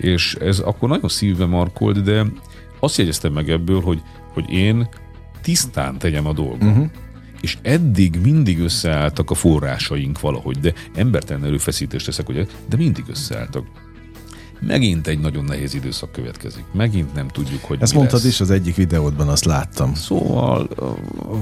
[0.00, 2.26] És ez akkor nagyon szívbe markolt, de
[2.80, 4.88] azt jegyeztem meg ebből, hogy, hogy én
[5.42, 6.68] tisztán tegyem a dolgom.
[6.68, 6.90] Uh-huh.
[7.40, 13.64] és eddig mindig összeálltak a forrásaink valahogy, de embertelen erőfeszítést teszek, hogy de mindig összeálltak.
[14.60, 16.64] Megint egy nagyon nehéz időszak következik.
[16.72, 18.32] Megint nem tudjuk, hogy Ezt mi mondtad lesz.
[18.32, 19.94] is az egyik videódban, azt láttam.
[19.94, 20.68] Szóval,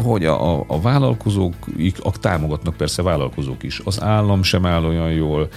[0.02, 1.54] hogy a, a vállalkozók
[2.02, 3.80] a, támogatnak persze vállalkozók is.
[3.84, 5.48] Az állam sem áll olyan jól,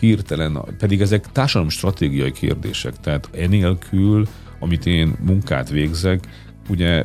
[0.00, 3.00] hirtelen, pedig ezek társadalmi stratégiai kérdések.
[3.00, 4.28] Tehát enélkül,
[4.58, 6.28] amit én munkát végzek,
[6.68, 7.04] ugye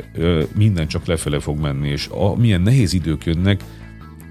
[0.56, 3.64] minden csak lefele fog menni, és a, milyen nehéz idők jönnek,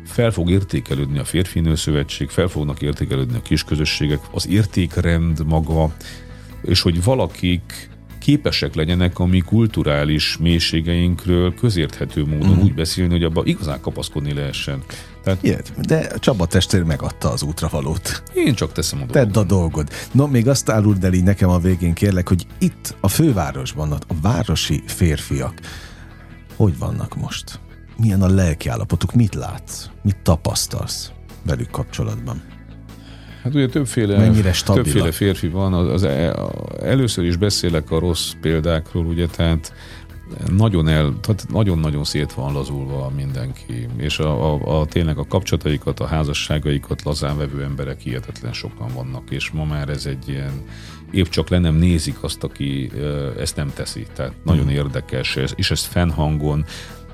[0.04, 5.94] fel fog értékelődni a férfi szövetség, fel fognak értékelődni a kisközösségek, az értékrend maga,
[6.62, 7.88] és hogy valakik
[8.18, 12.62] képesek legyenek a mi kulturális mélységeinkről közérthető módon mm.
[12.62, 14.82] úgy beszélni, hogy abban igazán kapaszkodni lehessen.
[15.24, 18.22] Tehát, Ilyet, de Csaba testvér megadta az útravalót.
[18.34, 19.32] Én csak teszem a dolgot.
[19.32, 19.88] Tedd a dolgod.
[20.12, 23.98] No, még azt áruld el így nekem a végén kérlek, hogy itt a fővárosban a
[24.22, 25.54] városi férfiak
[26.56, 27.60] hogy vannak most?
[27.96, 29.14] Milyen a lelkiállapotuk?
[29.14, 29.86] Mit látsz?
[30.02, 31.10] Mit tapasztalsz
[31.46, 32.42] velük kapcsolatban?
[33.42, 35.74] Hát ugye többféle, Mennyire többféle férfi van.
[35.74, 36.36] Az, az, e,
[36.82, 39.72] először is beszélek a rossz példákról, ugye, tehát
[40.56, 46.00] nagyon el, tehát nagyon-nagyon szét van lazulva mindenki, és a, a, a, tényleg a kapcsolataikat,
[46.00, 50.62] a házasságaikat lazán vevő emberek hihetetlen sokan vannak, és ma már ez egy ilyen
[51.10, 52.90] épp csak le nem nézik azt, aki
[53.38, 54.06] ezt nem teszi.
[54.14, 54.74] Tehát nagyon hmm.
[54.74, 56.64] érdekes, és ezt fennhangon,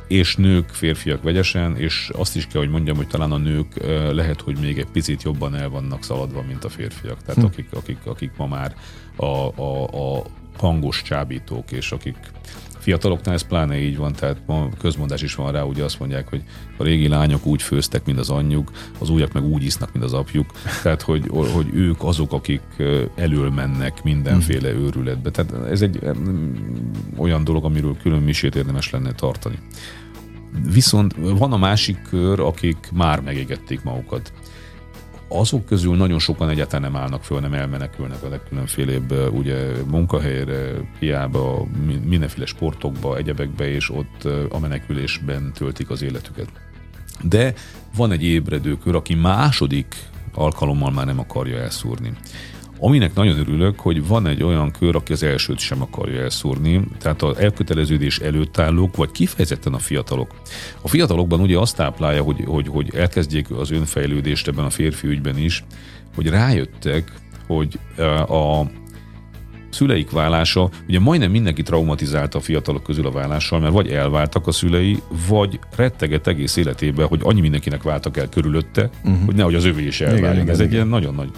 [0.07, 3.75] és nők, férfiak vegyesen, és azt is kell, hogy mondjam, hogy talán a nők
[4.13, 7.23] lehet, hogy még egy picit jobban el vannak szaladva, mint a férfiak.
[7.23, 7.47] Tehát hm.
[7.47, 8.75] akik, akik, akik ma már
[9.17, 9.27] a,
[9.63, 10.25] a, a
[10.59, 12.17] hangos csábítók, és akik
[12.81, 16.43] fiataloknál ez pláne így van, tehát ma közmondás is van rá, ugye azt mondják, hogy
[16.77, 20.13] a régi lányok úgy főztek, mint az anyjuk, az újak meg úgy isznak, mint az
[20.13, 20.47] apjuk.
[20.83, 22.63] Tehát, hogy, hogy ők azok, akik
[23.15, 25.31] elől mennek mindenféle őrületbe.
[25.31, 26.01] Tehát ez egy
[27.17, 29.59] olyan dolog, amiről külön misét érdemes lenne tartani.
[30.73, 34.33] Viszont van a másik kör, akik már megégették magukat.
[35.33, 41.67] Azok közül nagyon sokan egyáltalán nem állnak föl, nem elmenekülnek a legkülönfélébb ugye, munkahelyre, hiába,
[42.05, 46.49] mindenféle sportokba, egyebekbe, és ott a menekülésben töltik az életüket.
[47.23, 47.55] De
[47.97, 49.95] van egy ébredő kör, aki második
[50.35, 52.13] alkalommal már nem akarja elszúrni.
[52.83, 57.23] Aminek nagyon örülök, hogy van egy olyan kör, aki az elsőt sem akarja elszúrni, tehát
[57.23, 60.31] az elköteleződés előtt állók, vagy kifejezetten a fiatalok.
[60.81, 65.39] A fiatalokban ugye azt táplálja, hogy, hogy, hogy elkezdjék az önfejlődést ebben a férfi ügyben
[65.39, 65.65] is,
[66.15, 67.13] hogy rájöttek,
[67.47, 67.79] hogy
[68.29, 68.63] a
[69.71, 74.53] szüleik válása, ugye majdnem mindenki traumatizálta a fiatalok közül a vállással, mert vagy elváltak a
[74.53, 79.25] szülei, vagy retteget egész életében, hogy annyi mindenkinek váltak el körülötte, uh-huh.
[79.25, 80.49] hogy nehogy az övé is elváljon.
[80.49, 80.67] Ez igen.
[80.67, 81.31] egy ilyen nagyon nagy.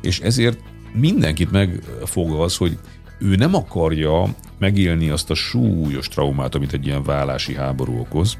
[0.00, 0.58] És ezért
[0.92, 2.78] mindenkit megfog az, hogy
[3.18, 8.38] ő nem akarja megélni azt a súlyos traumát, amit egy ilyen vállási háború okoz,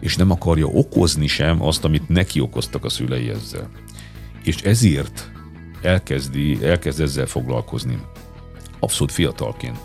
[0.00, 3.70] és nem akarja okozni sem azt, amit neki okoztak a szülei ezzel.
[4.44, 5.30] És ezért
[5.82, 7.98] elkezdi, elkezd ezzel foglalkozni.
[8.80, 9.78] Abszolút fiatalként,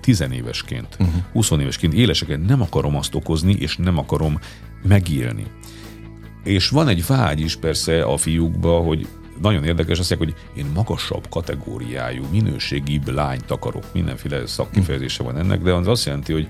[0.00, 1.22] tizenévesként, uh-huh.
[1.32, 4.38] 20 évesként, éleseket nem akarom azt okozni, és nem akarom
[4.82, 5.46] megélni.
[6.44, 9.06] És van egy vágy is persze a fiúkba, hogy
[9.40, 13.84] nagyon érdekes, azt mondják, hogy én magasabb kategóriájú, minőségibb lányt akarok.
[13.92, 16.48] Mindenféle szakkifejezése van ennek, de az azt jelenti, hogy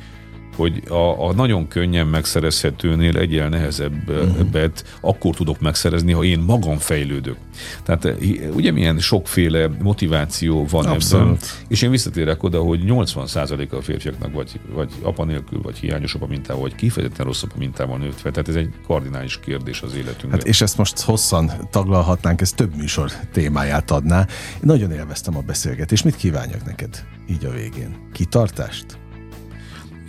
[0.57, 5.11] hogy a, a nagyon könnyen megszerezhetőnél egyel nehezebbet uh-huh.
[5.11, 7.37] akkor tudok megszerezni, ha én magam fejlődök.
[7.83, 8.17] Tehát eh,
[8.55, 11.27] ugye milyen sokféle motiváció van Abszolút.
[11.27, 11.39] ebben,
[11.69, 16.27] és én visszatérek oda, hogy 80%-a a férfiaknak vagy, vagy apa nélkül, vagy hiányos apa
[16.27, 18.33] mintával, vagy kifejezetten rosszabb mintával nőtt fel.
[18.33, 20.31] Tehát ez egy kardinális kérdés az életünkben.
[20.31, 24.21] Hát és ezt most hosszan taglalhatnánk, ez több műsor témáját adná.
[24.55, 26.05] Én nagyon élveztem a beszélgetést.
[26.05, 27.97] Mit kívánjak neked így a végén?
[28.13, 28.99] Kitartást?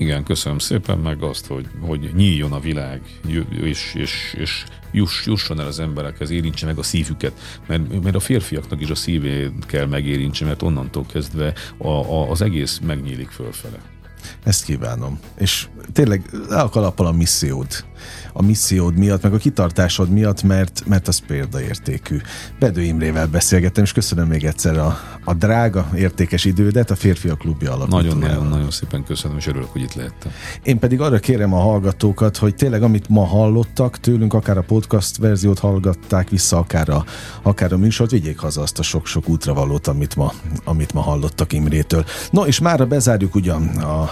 [0.02, 3.02] Igen, köszönöm szépen, meg azt, hogy, hogy nyíljon a világ,
[3.64, 7.34] és, és, és juss, jusson el az emberekhez, érintse meg a szívüket,
[7.68, 12.42] mert, mert a férfiaknak is a szívét kell megérintse, mert onnantól kezdve a, a, az
[12.42, 13.78] egész megnyílik fölfele.
[14.44, 15.20] Ezt kívánom.
[15.38, 17.68] És tényleg le a kalappal a missziód
[18.34, 22.18] a missziód miatt, meg a kitartásod miatt, mert, mert az példaértékű.
[22.60, 27.74] Bedő Imrével beszélgettem, és köszönöm még egyszer a, a drága, értékes idődet, a Férfiak Klubja
[27.74, 27.90] alatt.
[27.90, 30.32] Nagyon-nagyon-nagyon szépen köszönöm, és örülök, hogy itt lehettem.
[30.64, 35.18] Én pedig arra kérem a hallgatókat, hogy tényleg amit ma hallottak tőlünk, akár a podcast
[35.18, 37.06] verziót hallgatták vissza, akár a,
[37.42, 42.06] akár a műsort, vigyék haza azt a sok-sok útravalót, amit ma, amit ma hallottak Imrétől.
[42.32, 43.64] No, és mára bezárjuk ugyan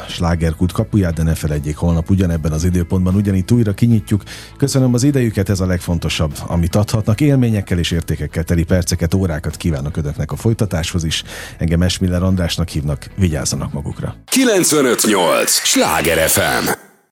[0.06, 4.24] a slágerkult kapuját, de ne felejtjék, holnap ugyanebben az időpontban ugyanitt újra kinyitjuk.
[4.58, 7.22] Köszönöm az idejüket, ez a legfontosabb, amit adhatnak.
[7.22, 11.24] Élményekkel és értékekkel teli perceket, órákat kívánok önöknek a folytatáshoz is.
[11.58, 14.16] Engem Esmiller Andrásnak hívnak, vigyázzanak magukra.
[14.26, 15.52] 958!
[15.52, 16.89] Sláger FM!